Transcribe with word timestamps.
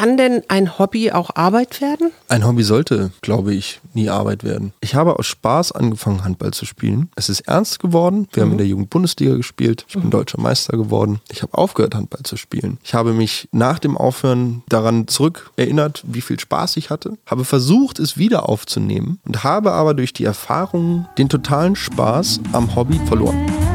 Kann 0.00 0.16
denn 0.16 0.42
ein 0.48 0.78
Hobby 0.78 1.12
auch 1.12 1.28
Arbeit 1.34 1.82
werden? 1.82 2.10
Ein 2.28 2.46
Hobby 2.46 2.62
sollte, 2.62 3.10
glaube 3.20 3.52
ich, 3.52 3.82
nie 3.92 4.08
Arbeit 4.08 4.44
werden. 4.44 4.72
Ich 4.80 4.94
habe 4.94 5.18
aus 5.18 5.26
Spaß 5.26 5.72
angefangen, 5.72 6.24
Handball 6.24 6.52
zu 6.52 6.64
spielen. 6.64 7.10
Es 7.16 7.28
ist 7.28 7.40
ernst 7.40 7.80
geworden. 7.80 8.26
Wir 8.32 8.42
mhm. 8.42 8.46
haben 8.46 8.52
in 8.52 8.58
der 8.58 8.66
Jugendbundesliga 8.66 9.34
gespielt. 9.34 9.84
Ich 9.88 9.96
bin 9.96 10.06
mhm. 10.06 10.10
deutscher 10.10 10.40
Meister 10.40 10.78
geworden. 10.78 11.20
Ich 11.30 11.42
habe 11.42 11.52
aufgehört, 11.52 11.94
Handball 11.94 12.22
zu 12.22 12.38
spielen. 12.38 12.78
Ich 12.82 12.94
habe 12.94 13.12
mich 13.12 13.46
nach 13.52 13.78
dem 13.78 13.98
Aufhören 13.98 14.62
daran 14.70 15.06
zurück 15.06 15.50
erinnert, 15.56 16.02
wie 16.06 16.22
viel 16.22 16.40
Spaß 16.40 16.78
ich 16.78 16.88
hatte. 16.88 17.18
Habe 17.26 17.44
versucht, 17.44 17.98
es 17.98 18.16
wieder 18.16 18.48
aufzunehmen 18.48 19.20
und 19.26 19.44
habe 19.44 19.72
aber 19.72 19.92
durch 19.92 20.14
die 20.14 20.24
Erfahrung 20.24 21.08
den 21.18 21.28
totalen 21.28 21.76
Spaß 21.76 22.40
am 22.52 22.74
Hobby 22.74 22.98
verloren. 23.04 23.69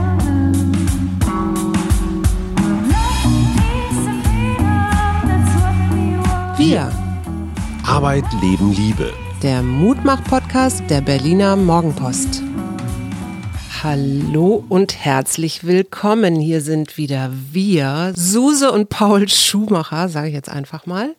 Wir. 6.68 6.92
Arbeit, 7.86 8.26
Leben, 8.42 8.74
Liebe. 8.74 9.14
Der 9.44 9.62
Mutmach-Podcast 9.62 10.82
der 10.90 11.02
Berliner 11.02 11.56
Morgenpost. 11.56 12.42
Hallo 13.84 14.66
und 14.68 14.96
herzlich 14.96 15.66
willkommen. 15.66 16.40
Hier 16.40 16.62
sind 16.62 16.98
wieder 16.98 17.30
wir, 17.52 18.14
Suse 18.16 18.72
und 18.72 18.90
Paul 18.90 19.30
Schumacher, 19.30 20.10
sage 20.10 20.30
ich 20.30 20.34
jetzt 20.34 20.50
einfach 20.50 20.88
mal. 20.88 21.16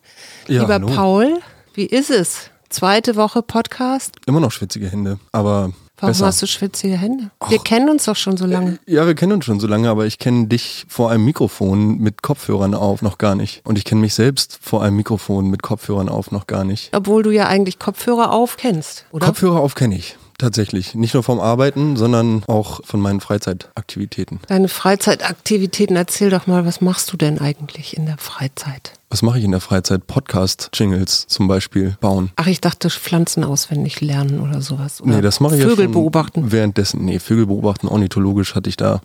Ja, 0.48 0.62
Lieber 0.62 0.74
hallo. 0.74 0.88
Paul, 0.88 1.38
wie 1.74 1.86
ist 1.86 2.10
es? 2.10 2.50
Zweite 2.68 3.14
Woche 3.14 3.40
Podcast? 3.40 4.16
Immer 4.26 4.40
noch 4.40 4.50
schwitzige 4.50 4.90
Hände, 4.90 5.20
aber 5.30 5.70
Warum 5.98 6.10
Besser. 6.12 6.26
hast 6.26 6.42
du 6.42 6.46
schwitzige 6.46 6.96
Hände? 6.98 7.30
Wir 7.48 7.58
Och. 7.58 7.64
kennen 7.64 7.88
uns 7.88 8.04
doch 8.04 8.16
schon 8.16 8.36
so 8.36 8.44
lange. 8.44 8.78
Ja, 8.86 9.06
wir 9.06 9.14
kennen 9.14 9.32
uns 9.32 9.46
schon 9.46 9.60
so 9.60 9.66
lange, 9.66 9.88
aber 9.88 10.04
ich 10.04 10.18
kenne 10.18 10.46
dich 10.46 10.84
vor 10.88 11.10
einem 11.10 11.24
Mikrofon 11.24 11.98
mit 11.98 12.22
Kopfhörern 12.22 12.74
auf 12.74 13.00
noch 13.00 13.16
gar 13.16 13.34
nicht. 13.34 13.62
Und 13.64 13.78
ich 13.78 13.84
kenne 13.84 14.02
mich 14.02 14.14
selbst 14.14 14.58
vor 14.60 14.82
einem 14.82 14.96
Mikrofon 14.96 15.48
mit 15.48 15.62
Kopfhörern 15.62 16.10
auf 16.10 16.30
noch 16.32 16.46
gar 16.46 16.64
nicht. 16.64 16.94
Obwohl 16.94 17.22
du 17.22 17.30
ja 17.30 17.46
eigentlich 17.46 17.78
Kopfhörer 17.78 18.32
auf 18.32 18.58
kennst, 18.58 19.06
oder? 19.10 19.26
Kopfhörer 19.26 19.60
auf 19.60 19.74
kenne 19.74 19.96
ich. 19.96 20.16
Tatsächlich. 20.38 20.94
Nicht 20.94 21.14
nur 21.14 21.22
vom 21.22 21.40
Arbeiten, 21.40 21.96
sondern 21.96 22.42
auch 22.46 22.84
von 22.84 23.00
meinen 23.00 23.20
Freizeitaktivitäten. 23.20 24.40
Deine 24.48 24.68
Freizeitaktivitäten, 24.68 25.96
erzähl 25.96 26.28
doch 26.28 26.46
mal, 26.46 26.66
was 26.66 26.82
machst 26.82 27.10
du 27.10 27.16
denn 27.16 27.40
eigentlich 27.40 27.96
in 27.96 28.04
der 28.04 28.18
Freizeit? 28.18 28.92
Was 29.08 29.22
mache 29.22 29.38
ich 29.38 29.44
in 29.44 29.52
der 29.52 29.60
Freizeit? 29.60 30.06
Podcast-Jingles 30.06 31.26
zum 31.28 31.46
Beispiel 31.46 31.96
bauen. 32.00 32.30
Ach, 32.36 32.46
ich 32.46 32.60
dachte 32.60 32.90
Pflanzen 32.90 33.44
auswendig 33.44 34.00
lernen 34.00 34.40
oder 34.40 34.60
sowas. 34.60 35.00
Oder 35.00 35.16
nee, 35.16 35.22
das 35.22 35.40
mache 35.40 35.56
ich 35.56 35.62
Vögel 35.62 35.86
ja 35.86 35.90
beobachten. 35.90 36.50
Währenddessen, 36.50 37.04
nee, 37.04 37.18
Vögel 37.18 37.46
beobachten, 37.46 37.88
ornithologisch 37.88 38.54
hatte 38.54 38.68
ich 38.68 38.76
da 38.76 39.00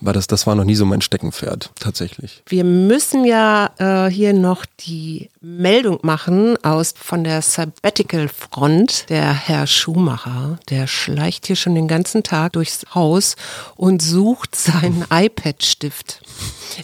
war 0.00 0.12
das, 0.12 0.26
das 0.26 0.46
war 0.46 0.54
noch 0.54 0.64
nie 0.64 0.74
so 0.74 0.84
mein 0.84 1.00
Steckenpferd, 1.00 1.70
tatsächlich. 1.80 2.42
Wir 2.46 2.64
müssen 2.64 3.24
ja 3.24 3.70
äh, 3.78 4.10
hier 4.10 4.32
noch 4.32 4.66
die 4.80 5.30
Meldung 5.40 5.98
machen 6.02 6.62
aus 6.62 6.94
von 6.96 7.24
der 7.24 7.42
Sabbatical 7.42 8.28
Front. 8.28 9.06
Der 9.08 9.32
Herr 9.32 9.66
Schumacher, 9.66 10.58
der 10.68 10.86
schleicht 10.86 11.46
hier 11.46 11.56
schon 11.56 11.74
den 11.74 11.88
ganzen 11.88 12.22
Tag 12.22 12.52
durchs 12.52 12.84
Haus 12.94 13.36
und 13.76 14.02
sucht 14.02 14.54
seinen 14.54 15.04
iPad-Stift. 15.10 16.20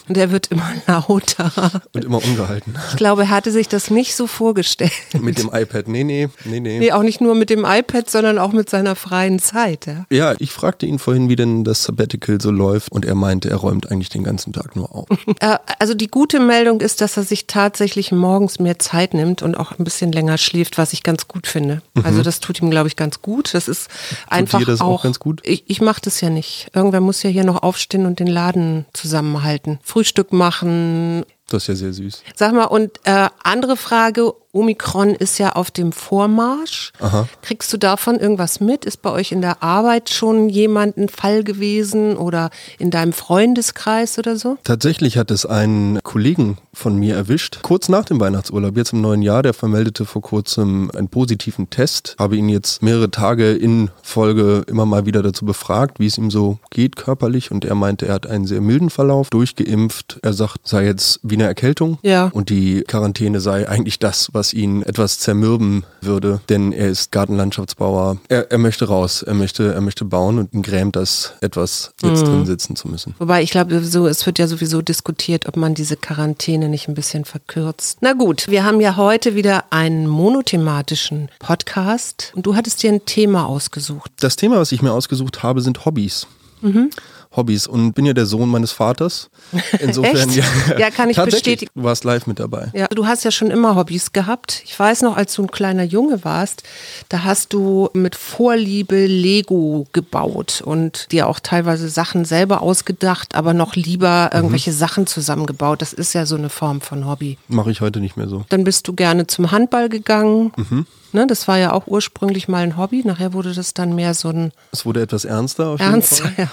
Und 0.08 0.16
der 0.16 0.30
wird 0.30 0.48
immer 0.48 0.72
lauter. 0.86 1.82
Und 1.92 2.04
immer 2.04 2.24
ungehalten. 2.24 2.74
Ich 2.90 2.96
glaube, 2.96 3.22
er 3.22 3.30
hatte 3.30 3.50
sich 3.50 3.68
das 3.68 3.90
nicht 3.90 4.16
so 4.16 4.26
vorgestellt. 4.26 4.92
Mit 5.20 5.38
dem 5.38 5.50
iPad, 5.52 5.88
nee, 5.88 6.04
nee, 6.04 6.28
nee, 6.44 6.60
nee. 6.60 6.78
Nee, 6.78 6.92
auch 6.92 7.02
nicht 7.02 7.20
nur 7.20 7.34
mit 7.34 7.50
dem 7.50 7.66
iPad, 7.66 8.08
sondern 8.08 8.38
auch 8.38 8.52
mit 8.52 8.70
seiner 8.70 8.96
freien 8.96 9.38
Zeit. 9.38 9.86
Ja, 9.86 10.06
ja 10.10 10.34
ich 10.38 10.52
fragte 10.52 10.86
ihn 10.86 10.98
vorhin, 10.98 11.28
wie 11.28 11.36
denn 11.36 11.64
das 11.64 11.84
Sabbatical 11.84 12.40
so 12.40 12.50
läuft. 12.50 12.90
Und 12.90 13.02
und 13.02 13.08
er 13.08 13.16
meinte, 13.16 13.50
er 13.50 13.56
räumt 13.56 13.90
eigentlich 13.90 14.10
den 14.10 14.22
ganzen 14.22 14.52
Tag 14.52 14.76
nur 14.76 14.94
auf. 14.94 15.08
Äh, 15.40 15.58
also 15.78 15.94
die 15.94 16.08
gute 16.08 16.38
Meldung 16.40 16.80
ist, 16.80 17.00
dass 17.00 17.16
er 17.16 17.22
sich 17.22 17.46
tatsächlich 17.46 18.12
morgens 18.12 18.58
mehr 18.58 18.78
Zeit 18.78 19.14
nimmt 19.14 19.42
und 19.42 19.56
auch 19.56 19.76
ein 19.76 19.82
bisschen 19.82 20.12
länger 20.12 20.36
schläft, 20.36 20.78
was 20.78 20.92
ich 20.92 21.02
ganz 21.02 21.26
gut 21.26 21.46
finde. 21.46 21.82
Mhm. 21.94 22.04
Also 22.04 22.22
das 22.22 22.38
tut 22.38 22.60
ihm, 22.60 22.70
glaube 22.70 22.86
ich, 22.86 22.96
ganz 22.96 23.22
gut. 23.22 23.54
Das 23.54 23.66
ist 23.66 23.88
tut 23.88 24.18
einfach 24.28 24.58
dir 24.58 24.66
das 24.66 24.80
auch, 24.80 24.98
auch 24.98 25.02
ganz 25.02 25.18
gut. 25.18 25.40
Ich, 25.44 25.64
ich 25.66 25.80
mache 25.80 26.00
das 26.02 26.20
ja 26.20 26.28
nicht. 26.28 26.69
Irgendwer 26.75 27.00
muss 27.00 27.22
ja 27.22 27.31
hier 27.31 27.44
noch 27.44 27.62
aufstehen 27.62 28.06
und 28.06 28.20
den 28.20 28.26
Laden 28.26 28.84
zusammenhalten. 28.92 29.81
Frühstück 29.82 30.32
machen, 30.32 31.25
das 31.48 31.65
ist 31.65 31.69
ja 31.69 31.75
sehr 31.75 31.93
süß. 31.93 32.22
Sag 32.34 32.54
mal, 32.54 32.65
und 32.65 32.98
äh, 33.04 33.28
andere 33.43 33.76
Frage, 33.76 34.32
Omikron 34.54 35.14
ist 35.14 35.38
ja 35.38 35.52
auf 35.52 35.70
dem 35.70 35.92
Vormarsch. 35.92 36.92
Aha. 37.00 37.26
Kriegst 37.40 37.72
du 37.72 37.78
davon 37.78 38.20
irgendwas 38.20 38.60
mit? 38.60 38.84
Ist 38.84 39.00
bei 39.00 39.10
euch 39.10 39.32
in 39.32 39.40
der 39.40 39.62
Arbeit 39.62 40.10
schon 40.10 40.50
jemand 40.50 40.98
ein 40.98 41.08
Fall 41.08 41.42
gewesen 41.42 42.18
oder 42.18 42.50
in 42.78 42.90
deinem 42.90 43.14
Freundeskreis 43.14 44.18
oder 44.18 44.36
so? 44.36 44.58
Tatsächlich 44.62 45.16
hat 45.16 45.30
es 45.30 45.46
einen 45.46 46.02
Kollegen 46.02 46.58
von 46.74 46.96
mir 46.96 47.16
erwischt, 47.16 47.60
kurz 47.62 47.88
nach 47.88 48.04
dem 48.04 48.20
Weihnachtsurlaub, 48.20 48.76
jetzt 48.76 48.92
im 48.92 49.00
neuen 49.00 49.22
Jahr, 49.22 49.42
der 49.42 49.54
vermeldete 49.54 50.04
vor 50.04 50.20
kurzem 50.20 50.90
einen 50.94 51.08
positiven 51.08 51.70
Test. 51.70 52.14
Habe 52.19 52.36
ihn 52.36 52.50
jetzt 52.50 52.82
mehrere 52.82 53.10
Tage 53.10 53.52
in 53.52 53.90
Folge 54.02 54.64
immer 54.66 54.84
mal 54.84 55.06
wieder 55.06 55.22
dazu 55.22 55.46
befragt, 55.46 55.98
wie 55.98 56.06
es 56.06 56.19
ihm 56.19 56.30
so 56.30 56.58
geht 56.70 56.96
körperlich 56.96 57.50
und 57.50 57.64
er 57.64 57.74
meinte, 57.74 58.06
er 58.06 58.14
hat 58.14 58.26
einen 58.26 58.46
sehr 58.46 58.60
milden 58.60 58.90
Verlauf, 58.90 59.30
durchgeimpft. 59.30 60.19
Er 60.22 60.34
sagt, 60.34 60.58
sei 60.64 60.84
jetzt 60.84 61.20
wie 61.22 61.36
eine 61.36 61.44
Erkältung 61.44 61.98
ja. 62.02 62.30
und 62.32 62.50
die 62.50 62.82
Quarantäne 62.82 63.40
sei 63.40 63.66
eigentlich 63.66 63.98
das, 63.98 64.28
was 64.32 64.41
was 64.42 64.53
ihn 64.53 64.82
etwas 64.82 65.20
zermürben 65.20 65.84
würde, 66.00 66.41
denn 66.48 66.72
er 66.72 66.88
ist 66.88 67.12
Gartenlandschaftsbauer. 67.12 68.16
Er, 68.26 68.50
er 68.50 68.58
möchte 68.58 68.88
raus, 68.88 69.22
er 69.22 69.34
möchte, 69.34 69.72
er 69.72 69.80
möchte 69.80 70.04
bauen 70.04 70.41
und 70.41 70.53
ihn 70.53 70.62
grämt 70.62 70.97
das, 70.97 71.34
etwas 71.41 71.94
jetzt 72.03 72.22
mhm. 72.22 72.26
drin 72.26 72.47
sitzen 72.47 72.75
zu 72.75 72.88
müssen. 72.88 73.14
Wobei 73.20 73.44
ich 73.44 73.52
glaube, 73.52 73.84
so, 73.84 74.08
es 74.08 74.26
wird 74.26 74.41
ja 74.41 74.48
sowieso 74.48 74.82
diskutiert, 74.82 75.47
ob 75.47 75.56
man 75.56 75.75
diese 75.75 75.97
Quarantäne 75.97 76.69
nicht 76.69 76.88
ein 76.88 76.94
bisschen 76.94 77.25
verkürzt. 77.25 77.98
Na 78.00 78.14
gut, 78.14 78.48
wir 78.48 78.64
haben 78.64 78.81
ja 78.81 78.97
heute 78.97 79.36
wieder 79.36 79.66
einen 79.70 80.08
monothematischen 80.08 81.28
Podcast 81.38 82.32
und 82.34 82.44
du 82.44 82.56
hattest 82.56 82.82
dir 82.82 82.91
ein 82.91 83.04
Thema 83.04 83.47
ausgesucht. 83.47 84.10
Das 84.19 84.34
Thema, 84.34 84.58
was 84.58 84.72
ich 84.72 84.82
mir 84.82 84.92
ausgesucht 84.92 85.44
habe, 85.44 85.60
sind 85.60 85.84
Hobbys. 85.84 86.26
Mhm. 86.62 86.91
Hobbys 87.37 87.66
und 87.66 87.93
bin 87.93 88.06
ja 88.06 88.12
der 88.12 88.26
Sohn 88.26 88.48
meines 88.48 88.72
Vaters. 88.72 89.31
Insofern, 89.81 90.31
ja, 90.31 90.44
ja, 90.78 90.91
kann 90.91 91.10
ich 91.10 91.16
bestätigen. 91.16 91.70
Du 91.75 91.82
warst 91.82 92.04
live 92.04 92.26
mit 92.26 92.38
dabei. 92.38 92.70
Ja, 92.75 92.87
du 92.88 93.06
hast 93.06 93.25
ja 93.25 93.31
schon 93.31 93.50
immer 93.50 93.76
Hobbys 93.76 94.12
gehabt. 94.12 94.62
Ich 94.65 94.78
weiß 94.78 95.03
noch, 95.03 95.16
als 95.16 95.34
du 95.34 95.43
ein 95.43 95.50
kleiner 95.50 95.84
Junge 95.84 96.25
warst, 96.25 96.62
da 97.09 97.25
hast 97.25 97.53
du 97.53 97.88
mit 97.94 98.15
Vorliebe 98.15 99.06
Lego 99.06 99.87
gebaut 99.93 100.62
und 100.65 101.10
dir 101.12 101.26
auch 101.26 101.41
teilweise 101.41 101.88
Sachen 101.88 102.25
selber 102.25 102.62
ausgedacht, 102.62 103.34
aber 103.34 103.54
noch 103.54 103.76
lieber 103.76 104.31
mhm. 104.32 104.37
irgendwelche 104.37 104.70
mhm. 104.70 104.76
Sachen 104.76 105.06
zusammengebaut. 105.06 105.82
Das 105.82 105.93
ist 105.93 106.12
ja 106.12 106.26
so 106.26 106.37
eine 106.37 106.49
Form 106.49 106.81
von 106.81 107.06
Hobby. 107.06 107.38
Mache 107.49 107.70
ich 107.70 107.81
heute 107.81 108.00
nicht 108.00 108.16
mehr 108.16 108.28
so. 108.28 108.44
Dann 108.49 108.64
bist 108.64 108.88
du 108.88 108.93
gerne 108.93 109.26
zum 109.26 109.50
Handball 109.50 109.88
gegangen. 109.88 110.53
Mhm. 110.56 110.87
Ne, 111.15 111.27
das 111.27 111.47
war 111.47 111.59
ja 111.59 111.73
auch 111.73 111.87
ursprünglich 111.87 112.49
mal 112.49 112.62
ein 112.62 112.78
Hobby. 112.78 113.03
Nachher 113.05 113.34
wurde 113.34 113.53
das 113.53 113.75
dann 113.75 113.95
mehr 113.95 114.15
so 114.15 114.31
ein. 114.31 114.53
Es 114.73 114.87
wurde 114.87 115.03
etwas 115.03 115.25
ernster 115.27 115.69
auf 115.69 115.81
ernster, 115.81 116.25
jeden 116.25 116.37
Fall. 116.37 116.45
Ja. 116.47 116.50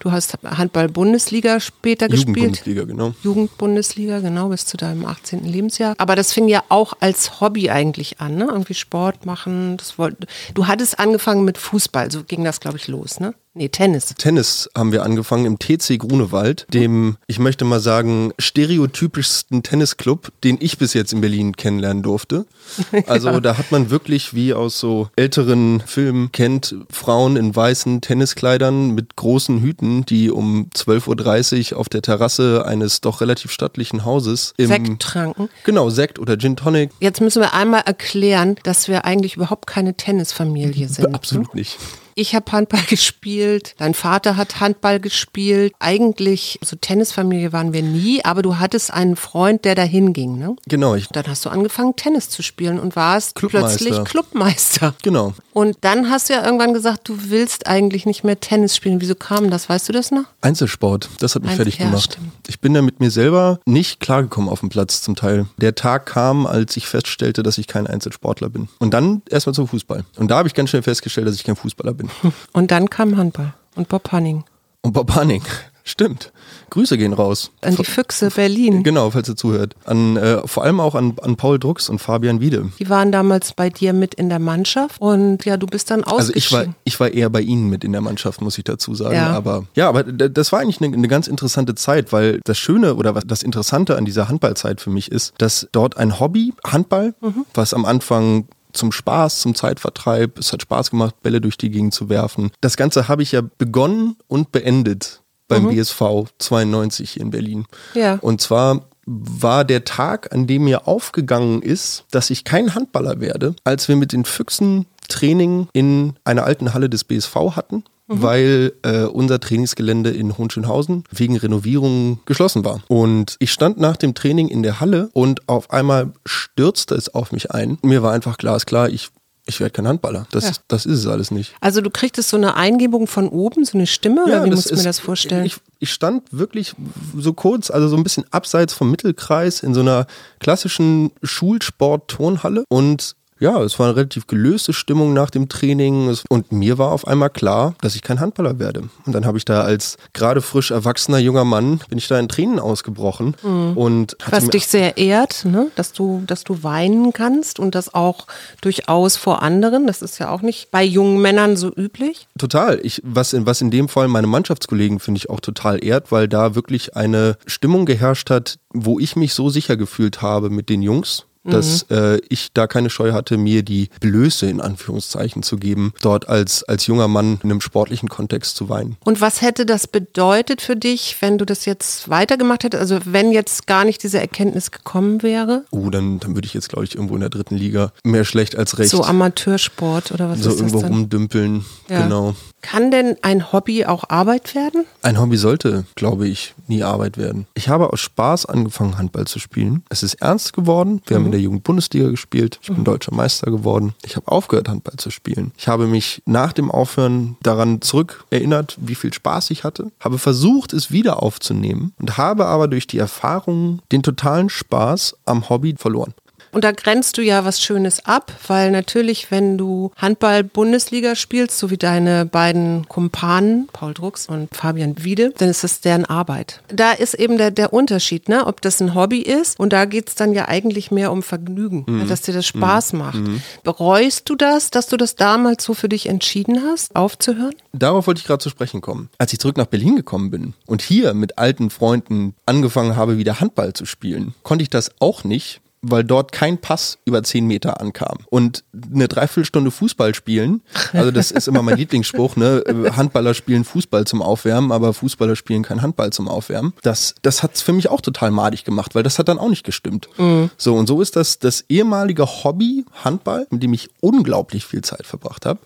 Du 0.00 0.12
hast 0.12 0.34
Handball-Bundesliga 0.44 1.58
später 1.58 2.08
gespielt. 2.08 2.36
Jugendbundesliga, 2.36 2.84
genau. 2.84 3.14
Jugendbundesliga, 3.22 4.20
genau, 4.20 4.48
bis 4.50 4.66
zu 4.66 4.76
deinem 4.76 5.06
18. 5.06 5.44
Lebensjahr. 5.44 5.94
Aber 5.98 6.16
das 6.16 6.32
fing 6.32 6.48
ja 6.48 6.62
auch 6.68 6.94
als 7.00 7.40
Hobby 7.40 7.70
eigentlich 7.70 8.20
an, 8.20 8.36
ne? 8.36 8.44
Irgendwie 8.50 8.74
Sport 8.74 9.24
machen. 9.24 9.78
Das 9.78 9.98
wollt, 9.98 10.16
du 10.52 10.66
hattest 10.66 10.98
angefangen 10.98 11.44
mit 11.44 11.56
Fußball, 11.56 12.10
so 12.10 12.24
ging 12.24 12.44
das, 12.44 12.60
glaube 12.60 12.76
ich, 12.76 12.88
los, 12.88 13.20
ne? 13.20 13.34
Nee, 13.56 13.68
Tennis. 13.68 14.14
Tennis 14.18 14.68
haben 14.76 14.90
wir 14.90 15.04
angefangen 15.04 15.44
im 15.44 15.60
TC 15.60 15.96
Grunewald, 16.00 16.66
dem, 16.74 17.18
ich 17.28 17.38
möchte 17.38 17.64
mal 17.64 17.78
sagen, 17.78 18.32
stereotypischsten 18.36 19.62
Tennisclub, 19.62 20.32
den 20.42 20.58
ich 20.60 20.76
bis 20.76 20.92
jetzt 20.92 21.12
in 21.12 21.20
Berlin 21.20 21.56
kennenlernen 21.56 22.02
durfte. 22.02 22.46
Also 23.06 23.28
ja. 23.28 23.40
da 23.40 23.58
hat 23.58 23.70
man 23.70 23.90
wirklich, 23.90 24.34
wie 24.34 24.54
aus 24.54 24.80
so 24.80 25.08
älteren 25.16 25.82
Filmen 25.84 26.32
kennt, 26.32 26.74
Frauen 26.90 27.36
in 27.36 27.54
weißen 27.54 28.00
Tenniskleidern 28.00 28.92
mit 28.92 29.16
großen 29.16 29.60
Hüten, 29.60 30.06
die 30.06 30.30
um 30.30 30.70
12.30 30.74 31.72
Uhr 31.72 31.80
auf 31.80 31.88
der 31.88 32.02
Terrasse 32.02 32.64
eines 32.66 33.00
doch 33.00 33.20
relativ 33.20 33.50
stattlichen 33.50 34.04
Hauses 34.04 34.54
im 34.56 34.68
Sekt 34.68 35.02
tranken. 35.02 35.48
Genau, 35.64 35.90
Sekt 35.90 36.18
oder 36.18 36.38
Gin 36.38 36.56
Tonic. 36.56 36.90
Jetzt 37.00 37.20
müssen 37.20 37.42
wir 37.42 37.52
einmal 37.52 37.82
erklären, 37.84 38.56
dass 38.62 38.88
wir 38.88 39.04
eigentlich 39.04 39.36
überhaupt 39.36 39.66
keine 39.66 39.94
Tennisfamilie 39.94 40.88
sind. 40.88 41.14
Absolut 41.14 41.54
nicht. 41.54 41.78
Ich 42.14 42.34
habe 42.34 42.50
Handball 42.52 42.82
gespielt, 42.88 43.74
dein 43.78 43.94
Vater 43.94 44.36
hat 44.36 44.60
Handball 44.60 45.00
gespielt. 45.00 45.72
Eigentlich, 45.78 46.58
so 46.62 46.76
Tennisfamilie 46.76 47.52
waren 47.52 47.72
wir 47.72 47.82
nie, 47.82 48.24
aber 48.24 48.42
du 48.42 48.58
hattest 48.58 48.92
einen 48.92 49.16
Freund, 49.16 49.64
der 49.64 49.74
dahin 49.74 50.12
ging, 50.12 50.38
ne? 50.38 50.56
Genau. 50.68 50.94
Ich 50.94 51.08
dann 51.08 51.26
hast 51.26 51.44
du 51.44 51.50
angefangen, 51.50 51.96
Tennis 51.96 52.28
zu 52.28 52.42
spielen 52.42 52.78
und 52.78 52.96
warst 52.96 53.34
Clubmeister. 53.34 53.84
plötzlich 53.84 54.04
Clubmeister. 54.04 54.94
Genau. 55.02 55.34
Und 55.52 55.78
dann 55.82 56.10
hast 56.10 56.28
du 56.28 56.34
ja 56.34 56.44
irgendwann 56.44 56.74
gesagt, 56.74 57.08
du 57.08 57.16
willst 57.28 57.66
eigentlich 57.66 58.06
nicht 58.06 58.24
mehr 58.24 58.40
Tennis 58.40 58.74
spielen. 58.74 59.00
Wieso 59.00 59.14
kam 59.14 59.50
das? 59.50 59.68
Weißt 59.68 59.88
du 59.88 59.92
das 59.92 60.10
noch? 60.10 60.24
Einzelsport, 60.40 61.08
das 61.20 61.34
hat 61.34 61.42
mich 61.42 61.52
Einzel 61.52 61.64
fertig 61.64 61.80
ja, 61.80 61.86
gemacht. 61.86 62.12
Stimmt. 62.12 62.32
Ich 62.48 62.60
bin 62.60 62.74
da 62.74 62.82
mit 62.82 63.00
mir 63.00 63.10
selber 63.10 63.60
nicht 63.64 64.00
klargekommen 64.00 64.48
auf 64.48 64.60
dem 64.60 64.68
Platz 64.68 65.02
zum 65.02 65.16
Teil. 65.16 65.46
Der 65.58 65.74
Tag 65.74 66.06
kam, 66.06 66.46
als 66.46 66.76
ich 66.76 66.86
feststellte, 66.86 67.42
dass 67.42 67.58
ich 67.58 67.66
kein 67.66 67.86
Einzelsportler 67.86 68.48
bin. 68.48 68.68
Und 68.78 68.92
dann 68.92 69.22
erstmal 69.30 69.54
zum 69.54 69.68
Fußball. 69.68 70.04
Und 70.16 70.30
da 70.30 70.38
habe 70.38 70.48
ich 70.48 70.54
ganz 70.54 70.70
schnell 70.70 70.82
festgestellt, 70.82 71.28
dass 71.28 71.34
ich 71.36 71.44
kein 71.44 71.56
Fußballer 71.56 71.94
bin 71.94 72.03
bin. 72.06 72.32
Und 72.52 72.70
dann 72.70 72.90
kam 72.90 73.16
Handball 73.16 73.54
und 73.74 73.88
Bob 73.88 74.12
Hanning. 74.12 74.44
Und 74.82 74.92
Bob 74.92 75.14
Hanning. 75.14 75.42
Stimmt. 75.86 76.32
Grüße 76.70 76.96
gehen 76.96 77.12
raus. 77.12 77.50
An 77.60 77.76
die 77.76 77.84
Füchse 77.84 78.30
Berlin. 78.30 78.82
Genau, 78.82 79.10
falls 79.10 79.28
ihr 79.28 79.36
zuhört. 79.36 79.76
An, 79.84 80.16
äh, 80.16 80.40
vor 80.46 80.64
allem 80.64 80.80
auch 80.80 80.94
an, 80.94 81.14
an 81.20 81.36
Paul 81.36 81.58
Drucks 81.58 81.90
und 81.90 81.98
Fabian 81.98 82.40
Wiede. 82.40 82.70
Die 82.78 82.88
waren 82.88 83.12
damals 83.12 83.52
bei 83.52 83.68
dir 83.68 83.92
mit 83.92 84.14
in 84.14 84.30
der 84.30 84.38
Mannschaft 84.38 84.98
und 84.98 85.44
ja, 85.44 85.58
du 85.58 85.66
bist 85.66 85.90
dann 85.90 86.02
ausgeschieden. 86.02 86.34
Also 86.34 86.34
ich 86.34 86.52
war, 86.52 86.74
ich 86.84 87.00
war 87.00 87.10
eher 87.10 87.28
bei 87.28 87.42
ihnen 87.42 87.68
mit 87.68 87.84
in 87.84 87.92
der 87.92 88.00
Mannschaft, 88.00 88.40
muss 88.40 88.56
ich 88.56 88.64
dazu 88.64 88.94
sagen. 88.94 89.14
Ja. 89.14 89.32
Aber 89.34 89.64
ja, 89.74 89.88
aber 89.88 90.04
das 90.04 90.52
war 90.52 90.60
eigentlich 90.60 90.80
eine, 90.80 90.96
eine 90.96 91.08
ganz 91.08 91.28
interessante 91.28 91.74
Zeit, 91.74 92.12
weil 92.14 92.40
das 92.44 92.56
Schöne 92.56 92.94
oder 92.94 93.14
was 93.14 93.24
das 93.26 93.42
Interessante 93.42 93.96
an 93.96 94.06
dieser 94.06 94.28
Handballzeit 94.28 94.80
für 94.80 94.90
mich 94.90 95.12
ist, 95.12 95.34
dass 95.36 95.68
dort 95.72 95.98
ein 95.98 96.18
Hobby, 96.18 96.54
Handball, 96.66 97.14
was 97.52 97.74
am 97.74 97.84
Anfang 97.84 98.48
zum 98.74 98.92
Spaß, 98.92 99.40
zum 99.40 99.54
Zeitvertreib, 99.54 100.38
es 100.38 100.52
hat 100.52 100.62
Spaß 100.62 100.90
gemacht, 100.90 101.22
Bälle 101.22 101.40
durch 101.40 101.56
die 101.56 101.70
Gegend 101.70 101.94
zu 101.94 102.08
werfen. 102.08 102.50
Das 102.60 102.76
Ganze 102.76 103.08
habe 103.08 103.22
ich 103.22 103.32
ja 103.32 103.42
begonnen 103.58 104.16
und 104.28 104.52
beendet 104.52 105.22
beim 105.48 105.68
BSV 105.68 106.26
92 106.38 107.10
hier 107.10 107.22
in 107.22 107.30
Berlin. 107.30 107.66
Ja. 107.94 108.18
Und 108.20 108.40
zwar 108.40 108.86
war 109.06 109.64
der 109.64 109.84
Tag, 109.84 110.32
an 110.32 110.46
dem 110.46 110.64
mir 110.64 110.88
aufgegangen 110.88 111.62
ist, 111.62 112.04
dass 112.10 112.30
ich 112.30 112.44
kein 112.44 112.74
Handballer 112.74 113.20
werde, 113.20 113.54
als 113.64 113.88
wir 113.88 113.96
mit 113.96 114.12
den 114.12 114.24
Füchsen 114.24 114.86
Training 115.08 115.68
in 115.72 116.14
einer 116.24 116.44
alten 116.44 116.72
Halle 116.72 116.88
des 116.88 117.04
BSV 117.04 117.34
hatten. 117.56 117.84
Weil 118.06 118.72
äh, 118.82 119.04
unser 119.04 119.40
Trainingsgelände 119.40 120.10
in 120.10 120.36
Hohenschönhausen 120.36 121.04
wegen 121.10 121.36
Renovierung 121.38 122.20
geschlossen 122.26 122.64
war. 122.64 122.82
Und 122.88 123.36
ich 123.38 123.50
stand 123.50 123.78
nach 123.80 123.96
dem 123.96 124.14
Training 124.14 124.48
in 124.48 124.62
der 124.62 124.80
Halle 124.80 125.08
und 125.14 125.48
auf 125.48 125.70
einmal 125.70 126.12
stürzte 126.26 126.94
es 126.96 127.14
auf 127.14 127.32
mich 127.32 127.50
ein. 127.52 127.78
Mir 127.82 128.02
war 128.02 128.12
einfach 128.12 128.36
glasklar, 128.36 128.90
ich, 128.90 129.08
ich 129.46 129.58
werde 129.60 129.72
kein 129.72 129.88
Handballer. 129.88 130.26
Das, 130.32 130.44
Ja. 130.44 130.52
das 130.68 130.84
ist 130.84 130.98
es 130.98 131.06
alles 131.06 131.30
nicht. 131.30 131.54
Also 131.62 131.80
du 131.80 131.88
kriegtest 131.88 132.28
so 132.28 132.36
eine 132.36 132.56
Eingebung 132.56 133.06
von 133.06 133.28
oben, 133.28 133.64
so 133.64 133.78
eine 133.78 133.86
Stimme 133.86 134.24
oder 134.24 134.44
wie 134.44 134.50
musst 134.50 134.70
du 134.70 134.76
mir 134.76 134.82
das 134.82 134.98
vorstellen? 134.98 135.46
Ich, 135.46 135.56
ich 135.78 135.90
stand 135.90 136.24
wirklich 136.30 136.74
so 137.18 137.32
kurz, 137.32 137.70
also 137.70 137.88
so 137.88 137.96
ein 137.96 138.02
bisschen 138.04 138.24
abseits 138.30 138.74
vom 138.74 138.90
Mittelkreis 138.90 139.62
in 139.62 139.72
so 139.72 139.80
einer 139.80 140.06
klassischen 140.40 141.10
Schulsport-Turnhalle 141.22 142.64
und 142.68 143.16
ja, 143.40 143.60
es 143.62 143.78
war 143.78 143.86
eine 143.88 143.96
relativ 143.96 144.26
gelöste 144.26 144.72
Stimmung 144.72 145.12
nach 145.12 145.30
dem 145.30 145.48
Training 145.48 146.16
und 146.28 146.52
mir 146.52 146.78
war 146.78 146.92
auf 146.92 147.06
einmal 147.06 147.30
klar, 147.30 147.74
dass 147.80 147.96
ich 147.96 148.02
kein 148.02 148.20
Handballer 148.20 148.58
werde. 148.58 148.84
Und 149.04 149.12
dann 149.12 149.26
habe 149.26 149.38
ich 149.38 149.44
da 149.44 149.62
als 149.62 149.96
gerade 150.12 150.40
frisch 150.40 150.70
erwachsener 150.70 151.18
junger 151.18 151.44
Mann, 151.44 151.80
bin 151.88 151.98
ich 151.98 152.06
da 152.06 152.18
in 152.18 152.28
Tränen 152.28 152.60
ausgebrochen 152.60 153.34
und 153.74 154.16
hatte 154.22 154.36
was 154.36 154.48
dich 154.48 154.66
sehr 154.66 154.96
ehrt, 154.96 155.44
ne? 155.44 155.70
dass, 155.74 155.92
du, 155.92 156.22
dass 156.26 156.44
du 156.44 156.62
weinen 156.62 157.12
kannst 157.12 157.58
und 157.58 157.74
das 157.74 157.92
auch 157.92 158.26
durchaus 158.60 159.16
vor 159.16 159.42
anderen. 159.42 159.86
Das 159.86 160.00
ist 160.00 160.18
ja 160.18 160.30
auch 160.30 160.42
nicht 160.42 160.70
bei 160.70 160.84
jungen 160.84 161.20
Männern 161.20 161.56
so 161.56 161.72
üblich. 161.74 162.28
Total. 162.38 162.78
Ich, 162.82 163.00
was, 163.04 163.32
in, 163.32 163.46
was 163.46 163.60
in 163.60 163.70
dem 163.70 163.88
Fall 163.88 164.08
meine 164.08 164.26
Mannschaftskollegen 164.26 165.00
finde 165.00 165.18
ich 165.18 165.28
auch 165.28 165.40
total 165.40 165.84
ehrt, 165.84 166.12
weil 166.12 166.28
da 166.28 166.54
wirklich 166.54 166.96
eine 166.96 167.36
Stimmung 167.46 167.84
geherrscht 167.84 168.30
hat, 168.30 168.58
wo 168.72 168.98
ich 168.98 169.16
mich 169.16 169.34
so 169.34 169.50
sicher 169.50 169.76
gefühlt 169.76 170.22
habe 170.22 170.50
mit 170.50 170.68
den 170.68 170.82
Jungs, 170.82 171.26
dass 171.52 171.82
äh, 171.90 172.20
ich 172.28 172.52
da 172.54 172.66
keine 172.66 172.90
Scheu 172.90 173.12
hatte, 173.12 173.36
mir 173.36 173.62
die 173.62 173.88
Blöße 174.00 174.46
in 174.46 174.60
Anführungszeichen 174.60 175.42
zu 175.42 175.56
geben, 175.56 175.92
dort 176.00 176.28
als, 176.28 176.64
als 176.64 176.86
junger 176.86 177.08
Mann 177.08 177.38
in 177.42 177.50
einem 177.50 177.60
sportlichen 177.60 178.08
Kontext 178.08 178.56
zu 178.56 178.68
weinen. 178.68 178.96
Und 179.04 179.20
was 179.20 179.42
hätte 179.42 179.66
das 179.66 179.86
bedeutet 179.86 180.62
für 180.62 180.76
dich, 180.76 181.16
wenn 181.20 181.38
du 181.38 181.44
das 181.44 181.64
jetzt 181.64 182.08
weitergemacht 182.08 182.64
hättest? 182.64 182.80
Also 182.80 183.00
wenn 183.04 183.32
jetzt 183.32 183.66
gar 183.66 183.84
nicht 183.84 184.02
diese 184.02 184.18
Erkenntnis 184.20 184.70
gekommen 184.70 185.22
wäre? 185.22 185.64
Uh, 185.72 185.90
dann, 185.90 186.18
dann 186.20 186.34
würde 186.34 186.46
ich 186.46 186.54
jetzt, 186.54 186.68
glaube 186.68 186.84
ich, 186.84 186.94
irgendwo 186.94 187.14
in 187.14 187.20
der 187.20 187.30
dritten 187.30 187.56
Liga 187.56 187.92
mehr 188.02 188.24
schlecht 188.24 188.56
als 188.56 188.78
recht 188.78 188.90
So 188.90 189.04
Amateursport 189.04 190.12
oder 190.12 190.30
was 190.30 190.40
so 190.40 190.50
ist 190.50 190.54
das 190.54 190.60
irgendwo 190.60 190.80
dann? 190.80 190.92
rumdümpeln. 190.92 191.64
Ja. 191.88 192.02
Genau. 192.02 192.34
Kann 192.64 192.90
denn 192.90 193.16
ein 193.20 193.52
Hobby 193.52 193.84
auch 193.84 194.04
Arbeit 194.08 194.54
werden? 194.54 194.86
Ein 195.02 195.20
Hobby 195.20 195.36
sollte, 195.36 195.84
glaube 195.96 196.26
ich, 196.26 196.54
nie 196.66 196.82
Arbeit 196.82 197.18
werden. 197.18 197.46
Ich 197.52 197.68
habe 197.68 197.92
aus 197.92 198.00
Spaß 198.00 198.46
angefangen, 198.46 198.96
Handball 198.96 199.26
zu 199.26 199.38
spielen. 199.38 199.82
Es 199.90 200.02
ist 200.02 200.14
ernst 200.14 200.54
geworden. 200.54 201.02
Wir 201.06 201.18
haben 201.18 201.26
in 201.26 201.32
der 201.32 201.42
Jugendbundesliga 201.42 202.08
gespielt. 202.08 202.58
Ich 202.62 202.72
bin 202.72 202.82
deutscher 202.82 203.14
Meister 203.14 203.50
geworden. 203.50 203.92
Ich 204.02 204.16
habe 204.16 204.28
aufgehört, 204.28 204.70
Handball 204.70 204.96
zu 204.96 205.10
spielen. 205.10 205.52
Ich 205.58 205.68
habe 205.68 205.86
mich 205.86 206.22
nach 206.24 206.54
dem 206.54 206.70
Aufhören 206.70 207.36
daran 207.42 207.82
zurück 207.82 208.24
erinnert, 208.30 208.78
wie 208.80 208.94
viel 208.94 209.12
Spaß 209.12 209.50
ich 209.50 209.62
hatte. 209.62 209.92
Habe 210.00 210.16
versucht, 210.16 210.72
es 210.72 210.90
wieder 210.90 211.22
aufzunehmen 211.22 211.92
und 212.00 212.16
habe 212.16 212.46
aber 212.46 212.66
durch 212.66 212.86
die 212.86 212.98
Erfahrung 212.98 213.82
den 213.92 214.02
totalen 214.02 214.48
Spaß 214.48 215.16
am 215.26 215.50
Hobby 215.50 215.74
verloren. 215.76 216.14
Und 216.54 216.64
da 216.64 216.72
grenzt 216.72 217.18
du 217.18 217.22
ja 217.22 217.44
was 217.44 217.60
Schönes 217.60 218.06
ab, 218.06 218.32
weil 218.46 218.70
natürlich, 218.70 219.30
wenn 219.30 219.58
du 219.58 219.90
Handball-Bundesliga 219.96 221.14
spielst, 221.16 221.58
so 221.58 221.70
wie 221.70 221.76
deine 221.76 222.26
beiden 222.26 222.86
Kumpanen, 222.88 223.68
Paul 223.72 223.94
Drucks 223.94 224.26
und 224.28 224.54
Fabian 224.54 224.94
Wiede, 225.02 225.32
dann 225.38 225.48
ist 225.48 225.64
das 225.64 225.80
deren 225.80 226.04
Arbeit. 226.04 226.60
Da 226.68 226.92
ist 226.92 227.14
eben 227.14 227.38
der, 227.38 227.50
der 227.50 227.72
Unterschied, 227.72 228.28
ne? 228.28 228.46
ob 228.46 228.60
das 228.60 228.80
ein 228.80 228.94
Hobby 228.94 229.18
ist 229.20 229.58
und 229.58 229.72
da 229.72 229.84
geht's 229.84 230.14
dann 230.14 230.32
ja 230.32 230.48
eigentlich 230.48 230.90
mehr 230.90 231.12
um 231.12 231.22
Vergnügen, 231.22 231.84
Mhm. 231.86 232.08
dass 232.08 232.22
dir 232.22 232.32
das 232.32 232.46
Spaß 232.46 232.92
macht. 232.94 233.18
Bereust 233.62 234.28
du 234.28 234.34
das, 234.36 234.70
dass 234.70 234.86
du 234.88 234.96
das 234.96 235.16
damals 235.16 235.64
so 235.64 235.74
für 235.74 235.88
dich 235.88 236.06
entschieden 236.08 236.62
hast, 236.64 236.94
aufzuhören? 236.96 237.54
Darauf 237.72 238.06
wollte 238.06 238.20
ich 238.20 238.26
gerade 238.26 238.42
zu 238.42 238.50
sprechen 238.50 238.80
kommen. 238.80 239.08
Als 239.18 239.32
ich 239.32 239.38
zurück 239.38 239.56
nach 239.56 239.66
Berlin 239.66 239.96
gekommen 239.96 240.30
bin 240.30 240.54
und 240.66 240.82
hier 240.82 241.14
mit 241.14 241.38
alten 241.38 241.70
Freunden 241.70 242.34
angefangen 242.46 242.96
habe, 242.96 243.18
wieder 243.18 243.40
Handball 243.40 243.72
zu 243.72 243.86
spielen, 243.86 244.34
konnte 244.42 244.62
ich 244.62 244.70
das 244.70 244.92
auch 245.00 245.24
nicht, 245.24 245.60
weil 245.84 246.04
dort 246.04 246.32
kein 246.32 246.58
Pass 246.58 246.98
über 247.04 247.22
10 247.22 247.46
Meter 247.46 247.80
ankam. 247.80 248.18
Und 248.30 248.64
eine 248.92 249.08
Dreiviertelstunde 249.08 249.70
Fußball 249.70 250.14
spielen, 250.14 250.62
also 250.92 251.10
das 251.10 251.30
ist 251.30 251.48
immer 251.48 251.62
mein 251.62 251.76
Lieblingsspruch, 251.78 252.36
ne? 252.36 252.62
Handballer 252.96 253.34
spielen 253.34 253.64
Fußball 253.64 254.06
zum 254.06 254.22
Aufwärmen, 254.22 254.72
aber 254.72 254.92
Fußballer 254.94 255.36
spielen 255.36 255.62
kein 255.62 255.82
Handball 255.82 256.10
zum 256.12 256.28
Aufwärmen. 256.28 256.72
Das, 256.82 257.14
das 257.22 257.42
hat 257.42 257.54
es 257.54 257.62
für 257.62 257.72
mich 257.72 257.88
auch 257.90 258.00
total 258.00 258.30
madig 258.30 258.64
gemacht, 258.64 258.94
weil 258.94 259.02
das 259.02 259.18
hat 259.18 259.28
dann 259.28 259.38
auch 259.38 259.48
nicht 259.48 259.64
gestimmt. 259.64 260.08
So, 260.56 260.74
und 260.74 260.86
so 260.86 261.00
ist 261.00 261.16
das 261.16 261.38
das 261.38 261.64
ehemalige 261.68 262.24
Hobby 262.26 262.84
Handball, 263.04 263.46
mit 263.50 263.62
dem 263.62 263.72
ich 263.72 263.90
unglaublich 264.00 264.64
viel 264.64 264.82
Zeit 264.82 265.06
verbracht 265.06 265.46
habe. 265.46 265.60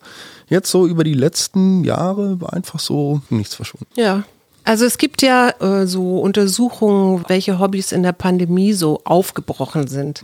Jetzt 0.48 0.70
so 0.70 0.86
über 0.86 1.04
die 1.04 1.14
letzten 1.14 1.84
Jahre 1.84 2.40
war 2.40 2.52
einfach 2.52 2.80
so 2.80 3.20
nichts 3.30 3.54
verschwunden. 3.54 3.88
Ja. 3.96 4.24
Also 4.68 4.84
es 4.84 4.98
gibt 4.98 5.22
ja 5.22 5.48
äh, 5.60 5.86
so 5.86 6.18
Untersuchungen, 6.20 7.24
welche 7.28 7.58
Hobbys 7.58 7.90
in 7.90 8.02
der 8.02 8.12
Pandemie 8.12 8.74
so 8.74 9.00
aufgebrochen 9.04 9.88
sind. 9.88 10.20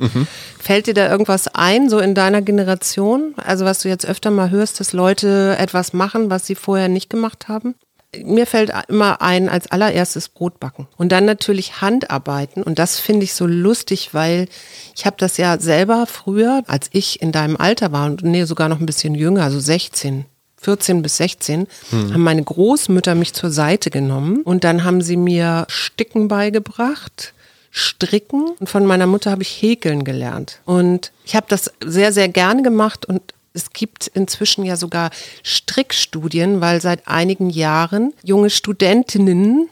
Fällt 0.59 0.87
dir 0.87 0.93
da 0.93 1.11
irgendwas 1.11 1.49
ein, 1.49 1.89
so 1.89 1.99
in 1.99 2.15
deiner 2.15 2.43
Generation? 2.43 3.33
Also 3.39 3.65
was 3.65 3.79
du 3.79 3.89
jetzt 3.89 4.05
öfter 4.05 4.31
mal 4.31 4.51
hörst, 4.51 4.81
dass 4.81 4.93
Leute 4.93 5.57
etwas 5.59 5.95
machen, 5.95 6.29
was 6.29 6.45
sie 6.45 6.57
vorher 6.57 6.89
nicht 6.89 7.09
gemacht 7.09 7.49
haben? 7.49 7.75
Mir 8.23 8.47
fällt 8.47 8.71
immer 8.89 9.23
ein, 9.23 9.49
als 9.49 9.71
allererstes 9.71 10.29
Brot 10.29 10.61
backen. 10.61 10.89
Und 10.99 11.11
dann 11.11 11.25
natürlich 11.25 11.81
Handarbeiten. 11.81 12.63
Und 12.63 12.79
das 12.79 12.99
finde 12.99 13.25
ich 13.25 13.33
so 13.33 13.47
lustig, 13.47 14.13
weil 14.13 14.49
ich 14.95 15.07
habe 15.07 15.17
das 15.19 15.39
ja 15.39 15.59
selber 15.59 16.05
früher, 16.07 16.63
als 16.67 16.91
ich 16.93 17.23
in 17.23 17.33
deinem 17.33 17.57
Alter 17.57 17.93
war 17.93 18.05
und 18.05 18.23
nee, 18.23 18.45
sogar 18.45 18.69
noch 18.69 18.79
ein 18.79 18.87
bisschen 18.87 19.15
jünger, 19.15 19.43
also 19.43 19.59
16, 19.59 20.27
14 20.65 21.03
bis 21.03 21.19
16, 21.19 21.67
haben 21.93 22.23
meine 22.23 22.43
Großmütter 22.43 23.15
mich 23.15 23.35
zur 23.35 23.51
Seite 23.51 23.91
genommen 23.91 24.43
und 24.43 24.65
dann 24.65 24.85
haben 24.85 25.03
sie 25.03 25.17
mir 25.17 25.67
Sticken 25.69 26.29
beigebracht, 26.29 27.35
Stricken 27.71 28.47
und 28.59 28.69
von 28.69 28.87
meiner 28.87 29.07
Mutter 29.07 29.31
habe 29.31 29.43
ich 29.43 29.61
Häkeln 29.61 30.05
gelernt. 30.05 30.61
Und 30.65 31.13
ich 31.25 31.37
habe 31.37 31.47
das 31.49 31.71
sehr, 31.85 32.13
sehr 32.13 32.29
gerne 32.29 32.63
gemacht 32.63 33.05
und 33.05 33.21
es 33.53 33.73
gibt 33.73 34.09
inzwischen 34.09 34.65
ja 34.65 34.77
sogar 34.77 35.11
Strickstudien, 35.43 36.61
weil 36.61 36.81
seit 36.81 37.07
einigen 37.07 37.51
Jahren 37.51 38.13
junge 38.23 38.51
Studentinnen 38.51 39.69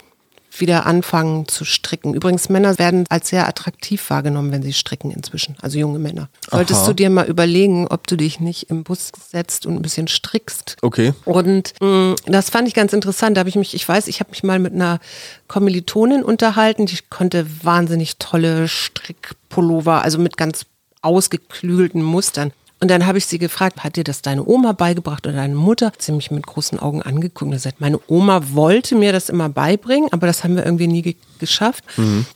wieder 0.59 0.87
anfangen 0.87 1.49
zu 1.49 1.65
stricken. 1.65 2.15
Übrigens, 2.15 2.49
Männer 2.49 2.79
werden 2.79 3.05
als 3.09 3.29
sehr 3.29 3.49
attraktiv 3.49 4.11
wahrgenommen, 4.11 4.53
wenn 4.53 4.63
sie 4.63 4.73
stricken 4.73 5.11
inzwischen, 5.11 5.57
also 5.63 5.79
junge 5.79 5.99
Männer. 5.99 6.29
Solltest 6.51 6.81
Aha. 6.81 6.89
du 6.89 6.95
dir 6.95 7.11
mal 7.11 7.27
überlegen, 7.27 7.87
ob 7.89 8.07
du 8.07 8.17
dich 8.17 8.41
nicht 8.41 8.69
im 8.71 8.85
Bus 8.85 9.13
setzt 9.31 9.67
und 9.67 9.77
ein 9.77 9.83
bisschen 9.83 10.09
strickst. 10.09 10.77
Okay. 10.83 11.15
Und 11.25 11.75
mh, 11.81 12.17
das 12.27 12.51
fand 12.51 12.69
ich 12.69 12.75
ganz 12.75 12.93
interessant. 12.93 13.37
Da 13.37 13.41
habe 13.41 13.49
ich 13.49 13.57
mich, 13.57 13.75
ich 13.75 13.89
weiß, 13.89 14.09
ich 14.09 14.21
habe 14.21 14.31
mich 14.31 14.43
mal 14.43 14.59
mit 14.59 14.75
einer 14.75 15.01
Kommilitonin 15.49 16.23
unterhalten, 16.23 16.87
die 16.87 16.99
konnte 17.09 17.47
wahnsinnig 17.63 18.19
tolle 18.19 18.69
Strickpullover, 18.69 20.03
also 20.03 20.19
mit 20.19 20.37
ganz 20.37 20.67
ausgeklügelten 21.01 22.03
Mustern. 22.03 22.53
Und 22.83 22.89
dann 22.89 23.07
habe 23.07 23.17
ich 23.17 23.27
sie 23.27 23.39
gefragt, 23.39 23.85
hat 23.85 23.95
dir 23.95 24.03
das 24.03 24.23
deine 24.23 24.45
Oma 24.45 24.73
beigebracht 24.73 25.25
oder 25.25 25.37
deine 25.37 25.55
Mutter? 25.55 25.87
Hat 25.87 26.03
sie 26.03 26.11
mich 26.11 26.33
mit 26.33 26.45
großen 26.45 26.81
Augen 26.81 27.01
angeguckt 27.01 27.43
und 27.43 27.51
gesagt, 27.53 27.81
meine 27.81 28.01
Oma 28.09 28.43
wollte 28.55 28.97
mir 28.97 29.13
das 29.13 29.29
immer 29.29 29.49
beibringen, 29.49 30.13
aber 30.13 30.27
das 30.27 30.43
haben 30.43 30.57
wir 30.57 30.65
irgendwie 30.65 30.89
nie 30.89 31.03
ge 31.03 31.15
geschafft. 31.39 31.85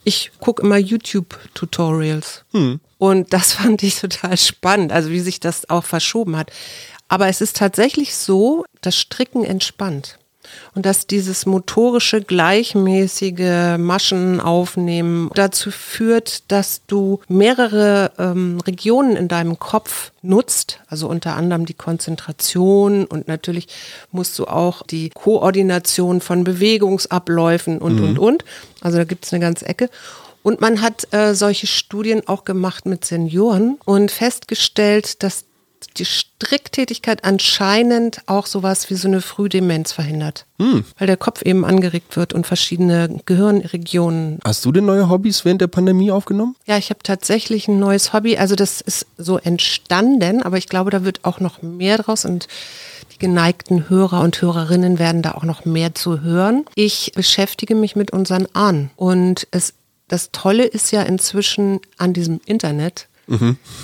Ich 0.05 0.31
gucke 0.39 0.61
immer 0.61 0.77
YouTube-Tutorials. 0.77 2.45
Und 2.97 3.33
das 3.33 3.51
fand 3.59 3.83
ich 3.83 3.99
total 3.99 4.37
spannend, 4.37 4.93
also 4.93 5.09
wie 5.09 5.19
sich 5.19 5.41
das 5.41 5.69
auch 5.69 5.83
verschoben 5.83 6.37
hat. 6.37 6.49
Aber 7.09 7.27
es 7.27 7.41
ist 7.41 7.57
tatsächlich 7.57 8.15
so, 8.15 8.63
das 8.79 8.95
Stricken 8.95 9.43
entspannt. 9.43 10.17
Und 10.75 10.85
dass 10.85 11.07
dieses 11.07 11.45
motorische, 11.45 12.21
gleichmäßige 12.21 13.77
Maschen 13.77 14.39
aufnehmen 14.39 15.29
dazu 15.33 15.71
führt, 15.71 16.51
dass 16.51 16.81
du 16.87 17.19
mehrere 17.27 18.11
ähm, 18.17 18.59
Regionen 18.65 19.15
in 19.15 19.27
deinem 19.27 19.59
Kopf 19.59 20.11
nutzt, 20.21 20.79
also 20.87 21.07
unter 21.07 21.35
anderem 21.35 21.65
die 21.65 21.73
Konzentration 21.73 23.05
und 23.05 23.27
natürlich 23.27 23.67
musst 24.11 24.37
du 24.39 24.45
auch 24.45 24.83
die 24.83 25.09
Koordination 25.09 26.21
von 26.21 26.43
Bewegungsabläufen 26.43 27.79
und, 27.79 27.99
und, 27.99 28.19
und. 28.19 28.45
Also 28.81 28.97
da 28.97 29.03
gibt 29.03 29.25
es 29.25 29.33
eine 29.33 29.41
ganze 29.41 29.65
Ecke. 29.65 29.89
Und 30.43 30.61
man 30.61 30.81
hat 30.81 31.13
äh, 31.13 31.35
solche 31.35 31.67
Studien 31.67 32.25
auch 32.25 32.45
gemacht 32.45 32.85
mit 32.85 33.03
Senioren 33.03 33.77
und 33.83 34.11
festgestellt, 34.11 35.21
dass 35.21 35.43
die 35.97 36.05
Stricktätigkeit 36.05 37.23
anscheinend 37.23 38.21
auch 38.25 38.45
sowas 38.45 38.89
wie 38.89 38.95
so 38.95 39.07
eine 39.07 39.21
Frühdemenz 39.21 39.91
verhindert. 39.91 40.45
Weil 40.97 41.07
der 41.07 41.17
Kopf 41.17 41.41
eben 41.43 41.65
angeregt 41.65 42.15
wird 42.15 42.33
und 42.33 42.47
verschiedene 42.47 43.19
Gehirnregionen. 43.25 44.39
Hast 44.43 44.65
du 44.65 44.71
denn 44.71 44.85
neue 44.85 45.09
Hobbys 45.09 45.45
während 45.45 45.61
der 45.61 45.67
Pandemie 45.67 46.11
aufgenommen? 46.11 46.55
Ja, 46.65 46.77
ich 46.77 46.89
habe 46.89 46.99
tatsächlich 47.03 47.67
ein 47.67 47.79
neues 47.79 48.13
Hobby. 48.13 48.37
Also 48.37 48.55
das 48.55 48.81
ist 48.81 49.05
so 49.17 49.37
entstanden, 49.37 50.41
aber 50.43 50.57
ich 50.57 50.67
glaube, 50.67 50.89
da 50.89 51.03
wird 51.03 51.25
auch 51.25 51.39
noch 51.39 51.61
mehr 51.61 51.97
draus 51.97 52.25
und 52.25 52.47
die 53.13 53.19
geneigten 53.19 53.89
Hörer 53.89 54.21
und 54.21 54.41
Hörerinnen 54.41 54.99
werden 54.99 55.21
da 55.21 55.31
auch 55.31 55.43
noch 55.43 55.65
mehr 55.65 55.95
zu 55.95 56.21
hören. 56.21 56.65
Ich 56.75 57.11
beschäftige 57.15 57.75
mich 57.75 57.95
mit 57.95 58.11
unseren 58.11 58.47
Ahnen 58.53 58.91
und 58.95 59.47
es, 59.51 59.73
das 60.07 60.31
Tolle 60.31 60.65
ist 60.65 60.91
ja 60.91 61.01
inzwischen 61.03 61.79
an 61.97 62.13
diesem 62.13 62.41
Internet, 62.45 63.07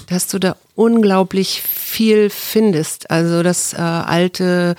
dass 0.08 0.28
du 0.28 0.40
da 0.40 0.56
unglaublich 0.76 1.62
viel 1.62 2.30
findest. 2.30 3.12
Also 3.12 3.44
dass 3.44 3.74
äh, 3.74 3.78
alte 3.78 4.76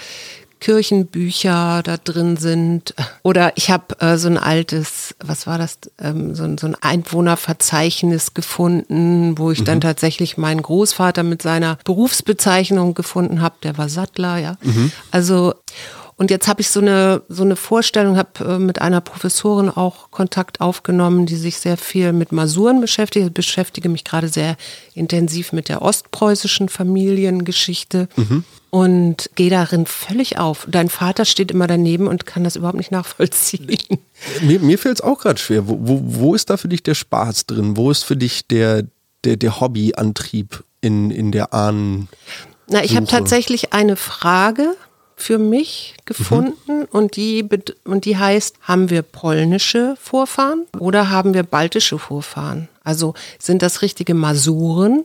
Kirchenbücher 0.61 1.83
da 1.85 1.97
drin 1.99 2.37
sind. 2.39 2.95
Oder 3.23 3.53
ich 3.57 3.71
habe 3.71 4.01
äh, 4.01 4.17
so 4.17 4.29
ein 4.29 4.39
altes, 4.39 5.15
was 5.23 5.47
war 5.47 5.59
das, 5.59 5.79
ähm, 6.01 6.35
so, 6.35 6.45
ein- 6.45 6.57
so 6.59 6.67
ein 6.67 6.75
Einwohnerverzeichnis 6.81 8.33
gefunden, 8.35 9.37
wo 9.39 9.51
ich 9.51 9.63
dann 9.65 9.81
tatsächlich 9.83 10.37
meinen 10.39 10.63
Großvater 10.63 11.23
mit 11.23 11.43
seiner 11.43 11.79
Berufsbezeichnung 11.85 12.95
gefunden 12.95 13.43
habe. 13.43 13.57
Der 13.63 13.77
war 13.77 13.89
Sattler, 13.91 14.39
ja. 14.39 14.57
Also 15.11 15.55
und 16.17 16.31
jetzt 16.31 16.47
habe 16.47 16.61
ich 16.61 16.71
so 16.71 16.81
eine, 16.81 17.23
so 17.29 17.43
eine 17.43 17.57
Vorstellung, 17.57 18.17
habe 18.17 18.45
äh, 18.45 18.59
mit 18.59 18.81
einer 18.81 19.01
Professorin 19.01 19.69
auch 19.69 20.11
Kontakt 20.11 20.61
aufgenommen, 20.61 21.27
die 21.27 21.37
sich 21.37 21.59
sehr 21.59 21.77
viel 21.77 22.13
mit 22.13 22.31
Masuren 22.31 22.81
beschäftigt. 22.81 23.27
Ich 23.27 23.33
beschäftige 23.33 23.89
mich 23.89 24.05
gerade 24.05 24.29
sehr 24.29 24.57
intensiv 24.95 25.53
mit 25.53 25.69
der 25.69 25.83
ostpreußischen 25.83 26.69
Familiengeschichte 26.69 28.09
und 28.71 29.31
gehe 29.35 29.51
darin 29.51 29.87
völlig 29.87 30.39
auf. 30.39 30.67
Dein 30.69 30.89
Vater 30.89 31.25
steht 31.25 31.51
immer 31.51 31.67
daneben 31.67 32.07
und 32.07 32.27
kann 32.27 32.45
das 32.45 32.57
überhaupt 32.57 32.79
nicht 32.79 32.93
nachvollziehen. 32.93 33.79
Mir, 34.43 34.61
mir 34.61 34.79
fällt 34.79 34.99
es 34.99 35.01
auch 35.01 35.21
gerade 35.21 35.41
schwer. 35.41 35.69
Wo, 35.69 35.79
wo, 35.81 36.01
wo 36.03 36.35
ist 36.35 36.51
da 36.51 36.57
für 36.57 36.69
dich 36.69 36.83
der 36.83 36.95
Spaß 36.95 37.47
drin? 37.47 37.77
Wo 37.77 37.91
ist 37.91 38.05
für 38.05 38.17
dich 38.17 38.47
der, 38.47 38.85
der, 39.25 39.37
der 39.37 39.61
Hobbyantrieb 39.61 40.65
in, 40.81 41.11
in 41.11 41.33
der 41.33 41.53
Ahnen? 41.53 42.09
Na, 42.69 42.83
ich 42.83 42.97
habe 42.97 43.07
tatsächlich 43.07 43.73
eine 43.73 43.97
Frage 43.97 44.75
für 45.17 45.39
mich 45.39 45.95
gefunden 46.05 46.85
und, 46.91 47.17
die, 47.17 47.49
und 47.85 48.05
die 48.05 48.17
heißt, 48.19 48.57
haben 48.63 48.91
wir 48.91 49.03
polnische 49.03 49.97
Vorfahren 50.01 50.67
oder 50.79 51.11
haben 51.11 51.35
wir 51.35 51.43
baltische 51.45 51.99
Vorfahren? 51.99 52.69
Also 52.83 53.15
sind 53.39 53.63
das 53.63 53.83
richtige 53.83 54.15
Masuren 54.15 55.05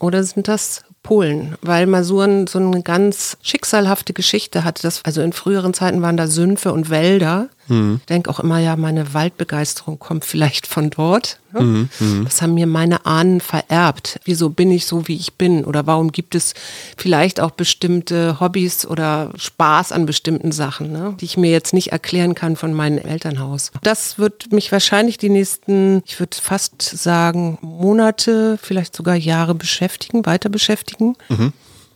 oder 0.00 0.24
sind 0.24 0.48
das 0.48 0.82
Polen? 1.02 1.54
Weil 1.62 1.86
Masuren 1.86 2.46
so 2.46 2.58
eine 2.58 2.82
ganz 2.82 3.36
schicksalhafte 3.42 4.12
Geschichte 4.12 4.64
hatte. 4.64 4.82
Das, 4.82 5.04
also 5.04 5.22
in 5.22 5.32
früheren 5.32 5.74
Zeiten 5.74 6.02
waren 6.02 6.16
da 6.16 6.26
Sümpfe 6.26 6.72
und 6.72 6.90
Wälder. 6.90 7.48
Ich 7.68 8.06
denke 8.06 8.30
auch 8.30 8.40
immer, 8.40 8.58
ja, 8.58 8.74
meine 8.74 9.14
Waldbegeisterung 9.14 9.98
kommt 9.98 10.24
vielleicht 10.24 10.66
von 10.66 10.90
dort. 10.90 11.38
Ne? 11.52 11.88
Das 12.24 12.42
haben 12.42 12.54
mir 12.54 12.66
meine 12.66 13.06
Ahnen 13.06 13.40
vererbt. 13.40 14.18
Wieso 14.24 14.50
bin 14.50 14.70
ich 14.72 14.86
so, 14.86 15.06
wie 15.06 15.14
ich 15.14 15.34
bin? 15.34 15.64
Oder 15.64 15.86
warum 15.86 16.10
gibt 16.10 16.34
es 16.34 16.54
vielleicht 16.96 17.38
auch 17.38 17.52
bestimmte 17.52 18.40
Hobbys 18.40 18.86
oder 18.86 19.30
Spaß 19.36 19.92
an 19.92 20.04
bestimmten 20.06 20.50
Sachen, 20.50 20.90
ne? 20.90 21.14
die 21.20 21.24
ich 21.26 21.36
mir 21.36 21.50
jetzt 21.50 21.72
nicht 21.72 21.92
erklären 21.92 22.34
kann 22.34 22.56
von 22.56 22.72
meinem 22.72 22.98
Elternhaus? 22.98 23.70
Das 23.82 24.18
wird 24.18 24.52
mich 24.52 24.72
wahrscheinlich 24.72 25.18
die 25.18 25.28
nächsten, 25.28 26.02
ich 26.06 26.18
würde 26.18 26.36
fast 26.40 26.82
sagen, 26.82 27.58
Monate, 27.60 28.58
vielleicht 28.60 28.96
sogar 28.96 29.14
Jahre 29.14 29.54
beschäftigen, 29.54 30.26
weiter 30.26 30.48
beschäftigen. 30.48 31.16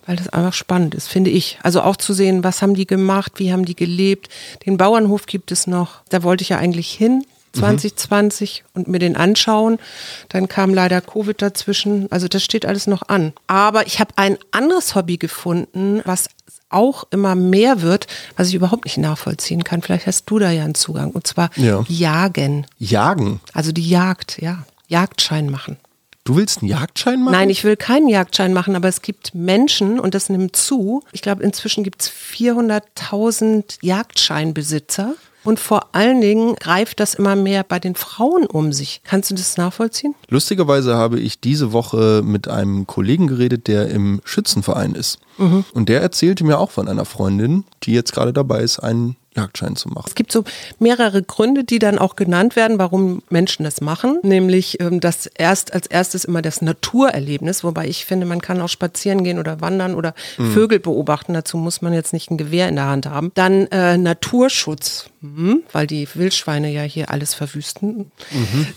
Weil 0.06 0.16
das 0.16 0.28
einfach 0.28 0.52
spannend 0.52 0.94
ist, 0.94 1.08
finde 1.08 1.30
ich. 1.30 1.58
Also 1.62 1.80
auch 1.82 1.96
zu 1.96 2.12
sehen, 2.12 2.44
was 2.44 2.60
haben 2.60 2.74
die 2.74 2.86
gemacht, 2.86 3.32
wie 3.36 3.52
haben 3.52 3.64
die 3.64 3.76
gelebt. 3.76 4.28
Den 4.66 4.76
Bauernhof 4.76 5.26
gibt 5.26 5.50
es 5.50 5.66
noch. 5.66 6.02
Da 6.10 6.22
wollte 6.22 6.42
ich 6.42 6.50
ja 6.50 6.58
eigentlich 6.58 6.90
hin, 6.92 7.24
2020, 7.54 8.64
und 8.74 8.88
mir 8.88 8.98
den 8.98 9.16
anschauen. 9.16 9.78
Dann 10.28 10.48
kam 10.48 10.74
leider 10.74 11.00
Covid 11.00 11.40
dazwischen. 11.40 12.10
Also 12.12 12.28
das 12.28 12.42
steht 12.44 12.66
alles 12.66 12.86
noch 12.86 13.08
an. 13.08 13.32
Aber 13.46 13.86
ich 13.86 13.98
habe 14.00 14.10
ein 14.16 14.36
anderes 14.50 14.94
Hobby 14.94 15.16
gefunden, 15.16 16.02
was 16.04 16.28
auch 16.68 17.04
immer 17.10 17.34
mehr 17.34 17.82
wird, 17.82 18.06
was 18.36 18.48
ich 18.48 18.54
überhaupt 18.54 18.84
nicht 18.84 18.98
nachvollziehen 18.98 19.64
kann. 19.64 19.80
Vielleicht 19.80 20.06
hast 20.06 20.24
du 20.26 20.38
da 20.38 20.50
ja 20.50 20.64
einen 20.64 20.74
Zugang. 20.74 21.12
Und 21.12 21.26
zwar 21.26 21.50
Ja. 21.56 21.84
Jagen. 21.88 22.66
Jagen. 22.78 23.40
Also 23.52 23.72
die 23.72 23.88
Jagd, 23.88 24.42
ja. 24.42 24.64
Jagdschein 24.88 25.48
machen. 25.50 25.76
Du 26.24 26.36
willst 26.36 26.62
einen 26.62 26.70
Jagdschein 26.70 27.22
machen? 27.22 27.32
Nein, 27.32 27.50
ich 27.50 27.64
will 27.64 27.76
keinen 27.76 28.08
Jagdschein 28.08 28.54
machen, 28.54 28.76
aber 28.76 28.88
es 28.88 29.02
gibt 29.02 29.34
Menschen 29.34 30.00
und 30.00 30.14
das 30.14 30.30
nimmt 30.30 30.56
zu. 30.56 31.02
Ich 31.12 31.20
glaube, 31.20 31.42
inzwischen 31.42 31.84
gibt 31.84 32.00
es 32.00 32.10
400.000 32.10 33.78
Jagdscheinbesitzer. 33.82 35.14
Und 35.44 35.60
vor 35.60 35.94
allen 35.94 36.22
Dingen 36.22 36.56
greift 36.56 37.00
das 37.00 37.12
immer 37.14 37.36
mehr 37.36 37.64
bei 37.64 37.78
den 37.78 37.94
Frauen 37.94 38.46
um 38.46 38.72
sich. 38.72 39.02
Kannst 39.04 39.30
du 39.30 39.34
das 39.34 39.58
nachvollziehen? 39.58 40.14
Lustigerweise 40.30 40.94
habe 40.94 41.20
ich 41.20 41.38
diese 41.38 41.72
Woche 41.72 42.22
mit 42.24 42.48
einem 42.48 42.86
Kollegen 42.86 43.26
geredet, 43.26 43.68
der 43.68 43.90
im 43.90 44.22
Schützenverein 44.24 44.94
ist. 44.94 45.18
Mhm. 45.36 45.66
Und 45.74 45.90
der 45.90 46.00
erzählte 46.00 46.44
mir 46.44 46.58
auch 46.58 46.70
von 46.70 46.88
einer 46.88 47.04
Freundin, 47.04 47.64
die 47.82 47.92
jetzt 47.92 48.14
gerade 48.14 48.32
dabei 48.32 48.62
ist, 48.62 48.78
einen 48.78 49.16
Jagdschein 49.36 49.76
zu 49.76 49.88
machen. 49.88 50.06
Es 50.08 50.14
gibt 50.14 50.32
so 50.32 50.44
mehrere 50.78 51.22
Gründe, 51.22 51.64
die 51.64 51.78
dann 51.78 51.98
auch 51.98 52.16
genannt 52.16 52.56
werden, 52.56 52.78
warum 52.78 53.22
Menschen 53.30 53.64
das 53.64 53.80
machen. 53.80 54.18
Nämlich 54.22 54.80
ähm, 54.80 55.00
das 55.00 55.26
erst 55.26 55.72
als 55.74 55.86
erstes 55.86 56.24
immer 56.24 56.42
das 56.42 56.62
Naturerlebnis, 56.62 57.64
wobei 57.64 57.86
ich 57.86 58.04
finde, 58.04 58.26
man 58.26 58.40
kann 58.40 58.60
auch 58.60 58.68
spazieren 58.68 59.24
gehen 59.24 59.38
oder 59.38 59.60
wandern 59.60 59.94
oder 59.94 60.14
Vögel 60.36 60.78
beobachten. 60.78 61.34
Dazu 61.34 61.56
muss 61.56 61.82
man 61.82 61.92
jetzt 61.92 62.12
nicht 62.12 62.30
ein 62.30 62.38
Gewehr 62.38 62.68
in 62.68 62.76
der 62.76 62.86
Hand 62.86 63.06
haben. 63.06 63.32
Dann 63.34 63.66
äh, 63.68 63.96
Naturschutz, 63.96 65.10
mhm, 65.20 65.62
weil 65.72 65.86
die 65.86 66.08
Wildschweine 66.14 66.70
ja 66.70 66.82
hier 66.82 67.10
alles 67.10 67.34
verwüsten. 67.34 68.10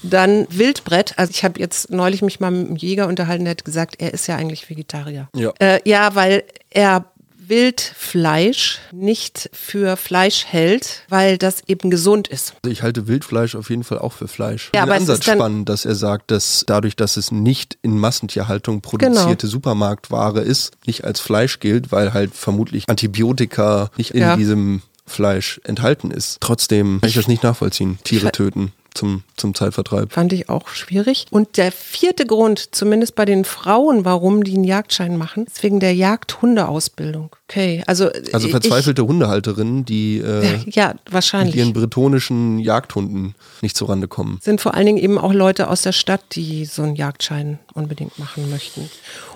Dann 0.03 0.47
Wildbrett. 0.49 1.13
Also 1.17 1.31
ich 1.31 1.43
habe 1.43 1.59
jetzt 1.59 1.91
neulich 1.91 2.21
mich 2.21 2.39
mal 2.39 2.51
mit 2.51 2.67
einem 2.67 2.75
Jäger 2.75 3.07
unterhalten, 3.07 3.45
der 3.45 3.51
hat 3.51 3.65
gesagt, 3.65 3.95
er 3.99 4.13
ist 4.13 4.27
ja 4.27 4.35
eigentlich 4.35 4.69
Vegetarier. 4.69 5.29
Ja. 5.35 5.53
Äh, 5.59 5.79
ja, 5.85 6.15
weil 6.15 6.43
er 6.69 7.05
Wildfleisch 7.49 8.79
nicht 8.91 9.49
für 9.53 9.97
Fleisch 9.97 10.45
hält, 10.45 11.03
weil 11.09 11.37
das 11.37 11.61
eben 11.67 11.89
gesund 11.89 12.27
ist. 12.27 12.53
Also 12.63 12.71
ich 12.71 12.81
halte 12.83 13.07
Wildfleisch 13.07 13.55
auf 13.55 13.69
jeden 13.69 13.83
Fall 13.83 13.99
auch 13.99 14.13
für 14.13 14.27
Fleisch. 14.27 14.71
Ja, 14.73 14.81
Den 14.81 14.89
aber 14.89 14.95
es 14.95 15.01
Ansatz 15.01 15.19
ist 15.19 15.27
dann- 15.27 15.37
spannend, 15.37 15.69
dass 15.69 15.85
er 15.85 15.95
sagt, 15.95 16.31
dass 16.31 16.63
dadurch, 16.67 16.95
dass 16.95 17.17
es 17.17 17.31
nicht 17.31 17.77
in 17.81 17.97
Massentierhaltung 17.97 18.81
produzierte 18.81 19.47
Supermarktware 19.47 20.41
ist, 20.41 20.71
nicht 20.85 21.03
als 21.05 21.19
Fleisch 21.19 21.59
gilt, 21.59 21.91
weil 21.91 22.13
halt 22.13 22.33
vermutlich 22.35 22.85
Antibiotika 22.87 23.91
nicht 23.97 24.11
in 24.11 24.21
Ja. 24.21 24.35
diesem 24.35 24.81
Fleisch 25.05 25.61
enthalten 25.63 26.11
ist. 26.11 26.37
Trotzdem 26.41 26.99
kann 27.01 27.09
ich 27.09 27.15
das 27.15 27.27
nicht 27.27 27.43
nachvollziehen. 27.43 27.97
Tiere 28.03 28.31
töten 28.31 28.73
zum, 28.97 29.23
zum 29.37 29.53
Zeitvertreib. 29.55 30.11
Fand 30.11 30.33
ich 30.33 30.49
auch 30.49 30.67
schwierig. 30.69 31.25
Und 31.29 31.57
der 31.57 31.71
vierte 31.71 32.25
Grund, 32.25 32.75
zumindest 32.75 33.15
bei 33.15 33.23
den 33.25 33.45
Frauen, 33.45 34.03
warum 34.03 34.43
die 34.43 34.55
einen 34.55 34.63
Jagdschein 34.65 35.15
machen, 35.17 35.45
ist 35.45 35.63
wegen 35.63 35.79
der 35.79 35.93
Jagdhundeausbildung. 35.95 37.29
Okay, 37.49 37.83
also. 37.87 38.09
Also 38.33 38.47
ich- 38.47 38.51
verzweifelte 38.51 39.05
Hundehalterinnen, 39.07 39.85
die 39.85 40.17
äh, 40.17 40.57
Ja, 40.69 40.89
mit 40.89 41.13
wahrscheinlich. 41.13 41.55
ihren 41.55 41.73
bretonischen 41.73 42.59
Jagdhunden 42.59 43.35
nicht 43.61 43.77
zurande 43.77 44.07
kommen. 44.07 44.39
sind 44.41 44.59
vor 44.61 44.73
allen 44.73 44.85
Dingen 44.85 44.97
eben 44.97 45.17
auch 45.17 45.33
Leute 45.33 45.69
aus 45.69 45.81
der 45.83 45.91
Stadt, 45.93 46.21
die 46.33 46.65
so 46.65 46.81
einen 46.83 46.95
Jagdschein 46.95 47.59
unbedingt 47.77 48.19
machen 48.19 48.49
möchten. 48.49 48.89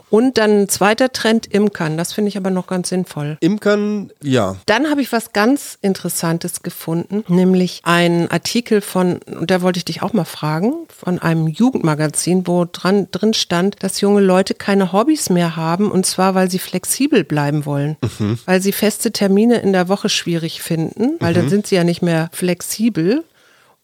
Und 0.10 0.38
dann 0.38 0.64
ein 0.64 0.70
zweiter 0.70 1.14
Trend, 1.14 1.48
Imkern. 1.48 1.98
Das 1.98 2.12
finde 2.12 2.28
ich 2.28 2.36
aber 2.36 2.50
noch 2.50 2.68
ganz 2.68 2.90
sinnvoll. 2.90 3.38
Imkern, 3.40 4.12
ja. 4.22 4.58
Dann 4.66 4.90
habe 4.90 5.02
ich 5.02 5.14
was 5.14 5.32
ganz 5.32 5.78
Interessantes 5.82 6.64
gefunden, 6.64 7.24
nämlich 7.30 7.80
einen 7.84 8.30
Artikel 8.30 8.82
von, 8.82 9.20
und 9.26 9.50
da 9.50 9.62
wollte 9.62 9.78
ich 9.78 9.86
dich 9.86 10.02
auch 10.02 10.12
mal 10.12 10.26
fragen, 10.26 10.74
von 10.90 11.20
einem 11.20 11.48
Jugendmagazin, 11.48 12.46
wo 12.46 12.66
dran, 12.70 13.08
drin 13.12 13.34
stand, 13.34 13.82
dass 13.84 14.02
junge 14.02 14.20
Leute 14.20 14.54
keine 14.54 14.92
Hobbys 14.92 15.30
mehr 15.30 15.56
haben, 15.56 15.90
und 15.90 16.06
zwar, 16.06 16.36
weil 16.36 16.52
sie 16.52 16.60
flexibel 16.60 17.24
bleiben 17.24 17.66
wollen. 17.66 17.96
Weil 18.46 18.62
sie 18.62 18.74
feste 18.74 19.12
Termine 19.12 19.60
in 19.60 19.72
der 19.72 19.88
Woche 19.88 20.10
schwierig 20.10 20.62
finden, 20.62 21.16
weil 21.20 21.34
dann 21.34 21.48
sind 21.48 21.68
sie 21.68 21.76
ja 21.76 21.86
nicht 21.86 22.02
mehr 22.02 22.30
flexibel. 22.34 23.24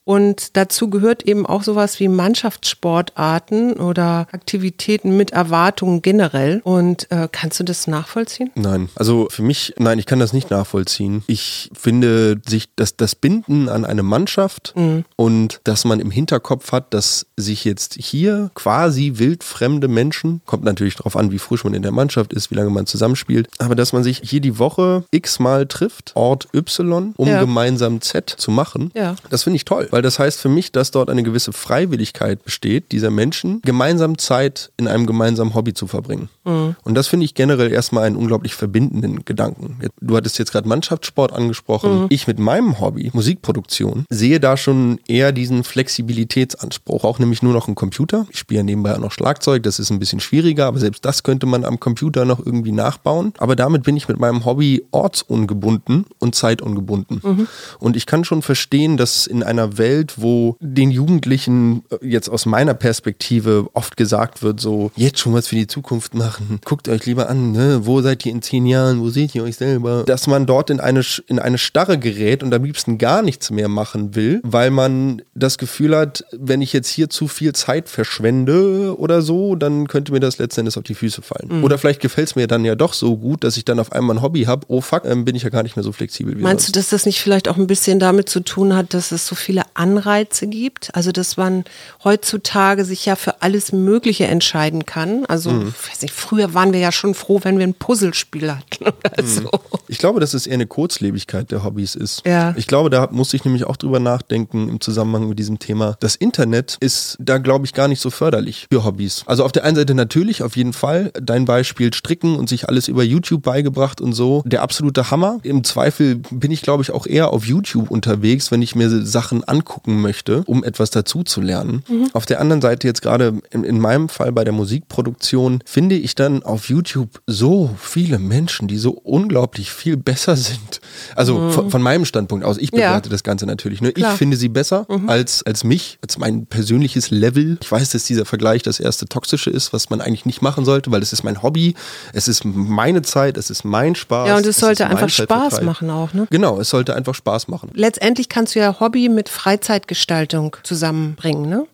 Und 0.08 0.56
dazu 0.56 0.90
gehört 0.90 1.24
eben 1.24 1.46
auch 1.46 1.64
sowas 1.64 2.00
wie 2.00 2.08
Mannschaftssportarten 2.08 3.74
oder 3.74 4.28
Aktivitäten 4.32 5.18
mit 5.18 5.32
Erwartungen 5.32 6.02
generell. 6.02 6.62
Und 6.64 7.12
äh, 7.12 7.28
kannst 7.30 7.60
du 7.60 7.66
das 7.66 7.88
nachvollziehen? 7.88 8.50
Nein, 8.56 8.88
also 8.96 9.28
für 9.30 9.42
mich, 9.42 9.74
nein, 9.78 10.00
ich 10.00 10.06
kann 10.06 10.20
das 10.20 10.32
nicht 10.32 10.50
nachvollziehen. 10.50 11.24
Ich 11.28 11.70
finde 11.74 12.40
sich 12.48 12.70
das, 12.78 12.96
das 12.96 13.16
Binden 13.16 13.68
an 13.68 13.84
eine 13.84 14.02
Mannschaft 14.02 14.72
mhm. 14.78 15.04
und 15.18 15.60
dass 15.66 15.84
man 15.84 16.00
im 16.00 16.10
Hinterkopf 16.10 16.72
hat, 16.72 16.94
dass 16.94 17.26
sich 17.36 17.66
jetzt 17.66 17.96
hier 17.96 18.50
quasi 18.54 19.14
wildfremde 19.16 19.90
Menschen, 19.90 20.40
kommt 20.46 20.64
natürlich 20.64 20.96
darauf 20.96 21.18
an, 21.18 21.32
wie 21.32 21.40
frisch 21.40 21.66
man 21.66 21.74
in 21.74 21.82
der 21.82 21.92
Mannschaft 21.92 22.32
ist, 22.32 22.50
wie 22.50 22.56
lange 22.56 22.70
man 22.70 22.86
zusammenspielt, 22.86 23.50
aber 23.60 23.76
dass 23.76 23.92
man 23.92 24.04
sich 24.04 24.22
hier 24.24 24.40
die 24.40 24.58
Woche 24.58 25.04
x-mal 25.12 25.66
trifft, 25.66 26.14
Ort 26.16 26.48
Y, 26.54 27.14
um 27.18 27.28
ja. 27.28 27.42
gemeinsam 27.42 28.00
Z 28.00 28.30
zu 28.30 28.52
machen, 28.52 28.92
ja. 28.96 29.18
das 29.30 29.44
finde 29.44 29.58
ich 29.58 29.66
toll, 29.66 29.90
weil 29.98 30.04
das 30.04 30.20
heißt 30.20 30.40
für 30.40 30.48
mich, 30.48 30.72
dass 30.72 30.92
dort 30.92 31.10
eine 31.10 31.24
gewisse 31.24 31.52
Freiwilligkeit 31.52 32.44
besteht, 32.44 32.92
dieser 32.92 33.10
Menschen 33.10 33.64
gemeinsam 33.64 34.20
Zeit 34.20 34.72
in 34.78 34.88
einem 34.88 35.08
gemeinsamen 35.08 35.56
Hobby 35.56 35.74
zu 35.74 35.88
verbringen. 35.88 36.30
Mhm. 36.46 36.76
Und 36.84 36.94
das 36.94 37.08
finde 37.08 37.26
ich 37.26 37.34
generell 37.34 37.72
erstmal 37.72 38.04
einen 38.04 38.16
unglaublich 38.16 38.54
verbindenden 38.54 39.26
Gedanken. 39.26 39.80
Du 40.00 40.16
hattest 40.16 40.38
jetzt 40.38 40.52
gerade 40.52 40.68
Mannschaftssport 40.68 41.34
angesprochen. 41.34 42.02
Mhm. 42.02 42.06
Ich 42.10 42.28
mit 42.28 42.38
meinem 42.38 42.80
Hobby, 42.80 43.10
Musikproduktion, 43.12 44.06
sehe 44.12 44.40
da 44.40 44.56
schon 44.56 45.00
eher 45.08 45.32
diesen 45.32 45.64
Flexibilitätsanspruch. 45.64 47.04
Auch 47.04 47.18
nämlich 47.18 47.42
nur 47.42 47.54
noch 47.54 47.66
einen 47.66 47.74
Computer. 47.74 48.28
Ich 48.30 48.38
spiele 48.38 48.64
nebenbei 48.64 48.94
auch 48.94 49.00
noch 49.00 49.12
Schlagzeug, 49.12 49.64
das 49.64 49.80
ist 49.80 49.90
ein 49.90 49.98
bisschen 49.98 50.20
schwieriger, 50.20 50.68
aber 50.68 50.78
selbst 50.78 51.06
das 51.06 51.24
könnte 51.24 51.48
man 51.48 51.66
am 51.66 51.80
Computer 51.80 52.24
noch 52.24 52.46
irgendwie 52.46 52.72
nachbauen. 52.72 53.34
Aber 53.40 53.56
damit 53.56 53.82
bin 53.82 53.98
ich 53.98 54.08
mit 54.08 54.20
meinem 54.20 54.46
Hobby 54.46 54.86
ortsungebunden 54.92 56.06
und 56.20 56.36
zeitungebunden. 56.36 57.20
Mhm. 57.24 57.48
Und 57.80 57.96
ich 57.98 58.06
kann 58.06 58.26
schon 58.26 58.44
verstehen, 58.44 58.96
dass 58.98 59.26
in 59.26 59.42
einer 59.42 59.80
Welt, 59.80 59.87
wo 60.18 60.58
den 60.60 60.92
Jugendlichen 60.92 61.84
äh, 61.90 62.06
jetzt 62.08 62.30
aus 62.30 62.46
meiner 62.46 62.74
Perspektive 62.74 63.68
oft 63.74 63.98
gesagt 63.98 64.44
wird, 64.44 64.60
so 64.60 64.92
jetzt 64.96 65.20
schon 65.20 65.34
was 65.34 65.48
für 65.48 65.56
die 65.56 65.68
Zukunft 65.68 66.14
machen, 66.14 66.60
guckt 66.66 66.88
euch 66.90 67.06
lieber 67.06 67.30
an, 67.30 67.52
ne? 67.52 67.82
wo 67.84 68.02
seid 68.02 68.26
ihr 68.26 68.32
in 68.32 68.42
zehn 68.42 68.66
Jahren, 68.66 69.02
wo 69.02 69.10
seht 69.10 69.36
ihr 69.36 69.44
euch 69.44 69.56
selber, 69.56 70.04
dass 70.06 70.28
man 70.28 70.46
dort 70.46 70.70
in 70.70 70.80
eine, 70.80 71.02
in 71.28 71.40
eine 71.40 71.58
Starre 71.58 71.98
gerät 71.98 72.44
und 72.44 72.54
am 72.54 72.64
liebsten 72.64 72.98
gar 72.98 73.22
nichts 73.22 73.52
mehr 73.52 73.68
machen 73.68 74.16
will, 74.16 74.42
weil 74.44 74.72
man 74.72 75.22
das 75.36 75.58
Gefühl 75.58 75.96
hat, 75.96 76.26
wenn 76.32 76.62
ich 76.62 76.74
jetzt 76.74 76.90
hier 76.90 77.10
zu 77.10 77.28
viel 77.28 77.54
Zeit 77.54 77.90
verschwende 77.90 78.98
oder 78.98 79.22
so, 79.22 79.56
dann 79.56 79.88
könnte 79.88 80.12
mir 80.12 80.20
das 80.20 80.38
letzten 80.38 80.62
Endes 80.62 80.78
auf 80.78 80.84
die 80.84 80.96
Füße 80.96 81.22
fallen. 81.22 81.60
Mhm. 81.60 81.64
Oder 81.64 81.78
vielleicht 81.78 82.02
gefällt 82.02 82.30
es 82.30 82.36
mir 82.36 82.48
dann 82.48 82.66
ja 82.66 82.76
doch 82.76 82.94
so 82.94 83.18
gut, 83.18 83.44
dass 83.44 83.58
ich 83.58 83.66
dann 83.66 83.80
auf 83.80 83.92
einmal 83.92 84.18
ein 84.18 84.22
Hobby 84.22 84.44
habe, 84.44 84.66
oh 84.68 84.82
fuck, 84.82 85.04
dann 85.04 85.26
bin 85.26 85.36
ich 85.36 85.44
ja 85.44 85.50
gar 85.50 85.64
nicht 85.64 85.76
mehr 85.76 85.84
so 85.84 85.92
flexibel 85.92 86.38
wie 86.38 86.42
Meinst 86.42 86.66
sonst. 86.66 86.76
du, 86.76 86.80
dass 86.80 86.90
das 86.90 87.06
nicht 87.06 87.22
vielleicht 87.22 87.48
auch 87.48 87.58
ein 87.58 87.68
bisschen 87.68 88.00
damit 88.00 88.30
zu 88.30 88.42
tun 88.42 88.76
hat, 88.76 88.94
dass 88.94 89.12
es 89.12 89.28
so 89.28 89.36
viele 89.36 89.64
Anreize 89.78 90.48
gibt? 90.48 90.94
Also, 90.94 91.12
dass 91.12 91.38
man 91.38 91.64
heutzutage 92.04 92.86
sich 92.86 93.06
ja 93.06 93.16
für 93.16 93.42
alles 93.42 93.72
Mögliche 93.72 94.26
entscheiden 94.26 94.86
kann. 94.86 95.26
Also, 95.26 95.52
mhm. 95.52 95.74
weiß 95.90 96.02
nicht, 96.02 96.14
früher 96.14 96.54
waren 96.54 96.74
wir 96.74 96.80
ja 96.80 96.92
schon 96.92 97.14
froh, 97.14 97.40
wenn 97.44 97.58
wir 97.58 97.68
ein 97.68 97.74
Puzzlespiel 97.74 98.52
hatten 98.52 98.86
oder 98.86 99.24
mhm. 99.24 99.28
so. 99.28 99.50
Ich 99.88 99.98
glaube, 99.98 100.20
dass 100.20 100.34
es 100.34 100.48
eher 100.48 100.56
eine 100.56 100.68
Kurzlebigkeit 100.68 101.52
der 101.52 101.64
Hobbys 101.64 101.96
ist. 101.96 102.24
Ja. 102.26 102.54
Ich 102.58 102.68
glaube, 102.68 102.90
da 102.90 103.08
muss 103.12 103.34
ich 103.34 103.46
nämlich 103.46 103.66
auch 103.66 103.78
drüber 103.78 104.00
nachdenken 104.00 104.70
im 104.70 104.82
Zusammenhang 104.82 105.30
mit 105.30 105.40
diesem 105.40 105.60
Thema. 105.60 105.98
Das 106.00 106.16
Internet 106.16 106.78
ist 106.80 107.18
da, 107.20 107.38
glaube 107.38 107.66
ich, 107.66 107.74
gar 107.74 107.88
nicht 107.88 108.02
so 108.02 108.10
förderlich 108.10 108.68
für 108.72 108.84
Hobbys. 108.84 109.24
Also 109.26 109.44
auf 109.44 109.52
der 109.52 109.64
einen 109.64 109.76
Seite 109.76 109.94
natürlich, 109.94 110.44
auf 110.44 110.58
jeden 110.58 110.74
Fall. 110.74 111.12
Dein 111.22 111.46
Beispiel 111.46 111.94
Stricken 111.94 112.36
und 112.36 112.50
sich 112.50 112.68
alles 112.68 112.88
über 112.88 113.04
YouTube 113.04 113.44
beigebracht 113.44 114.02
und 114.02 114.14
so. 114.14 114.44
Der 114.46 114.62
absolute 114.62 115.12
Hammer. 115.12 115.40
Im 115.44 115.64
Zweifel 115.64 116.16
bin 116.32 116.52
ich, 116.52 116.62
glaube 116.62 116.84
ich, 116.84 116.92
auch 116.92 117.08
eher 117.08 117.32
auf 117.32 117.46
YouTube 117.46 117.92
unterwegs, 117.92 118.52
wenn 118.52 118.62
ich 118.62 118.76
mir 118.76 119.06
Sachen 119.06 119.44
angucken 119.58 120.02
möchte, 120.02 120.44
um 120.46 120.64
etwas 120.64 120.92
dazu 120.92 121.24
zu 121.24 121.42
lernen. 121.42 121.84
Mhm. 121.88 122.10
Auf 122.14 122.26
der 122.26 122.40
anderen 122.40 122.62
Seite 122.62 122.88
jetzt 122.88 123.02
gerade 123.02 123.40
in, 123.52 123.64
in 123.64 123.80
meinem 123.80 124.10
Fall 124.10 124.32
bei 124.32 124.44
der 124.44 124.54
Musikproduktion 124.54 125.64
finde 125.66 125.96
ich 125.96 126.16
dann 126.16 126.44
auf 126.44 126.70
YouTube 126.70 127.22
so 127.26 127.76
viele 127.80 128.20
Menschen, 128.20 128.68
die 128.68 128.78
so 128.78 128.92
unglaublich 128.92 129.72
viel 129.72 129.98
besser 129.98 130.36
sind. 130.36 130.82
Also 131.16 131.40
mhm. 131.40 131.52
von, 131.52 131.72
von, 131.72 131.82
meinem 131.82 132.06
Standpunkt 132.06 132.46
aus, 132.46 132.58
ich 132.58 132.72
bewerte 132.72 133.10
ja. 133.10 133.12
das 133.12 133.24
Ganze 133.24 133.46
natürlich. 133.46 133.82
Ne? 133.82 133.92
Ich 133.96 134.06
finde 134.06 134.38
sie 134.38 134.50
besser 134.50 134.86
mhm. 134.90 135.10
als, 135.10 135.44
als 135.44 135.64
mich, 135.64 135.98
als 136.02 136.18
mein 136.18 136.46
persönliches 136.46 137.10
Level. 137.12 137.58
Ich 137.62 137.72
weiß, 137.72 137.92
dass 137.92 138.04
dieser 138.04 138.26
Vergleich 138.26 138.62
das 138.64 138.80
erste 138.80 139.08
Toxische 139.08 139.50
ist, 139.50 139.74
was 139.74 139.90
man 139.90 140.02
eigentlich 140.02 140.26
nicht 140.26 140.42
machen 140.42 140.66
sollte, 140.66 140.92
weil 140.92 141.02
es 141.02 141.14
ist 141.14 141.24
mein 141.24 141.42
Hobby, 141.42 141.76
es 142.14 142.28
ist 142.28 142.46
meine 142.46 143.02
Zeit, 143.02 143.38
es 143.38 143.50
ist 143.50 143.64
mein 143.64 143.96
Spaß. 143.96 144.28
Ja, 144.28 144.38
und 144.38 144.46
es, 144.46 144.58
sollte 144.58 144.88
einfach 144.88 145.10
Spaß 145.10 145.62
machen 145.62 145.90
auch, 145.90 146.14
ne? 146.14 146.28
Genau, 146.30 146.60
es 146.60 146.70
sollte 146.70 146.96
einfach 146.96 147.16
Spaß 147.16 147.48
machen. 147.48 147.72
Letztendlich 147.74 148.30
kannst 148.30 148.56
du 148.56 148.60
ja 148.60 148.80
Hobby 148.80 149.10
mit 149.10 149.30
Freizeitgestaltung 149.48 150.58
zusammenbringen, 150.64 151.48
ne? 151.48 151.68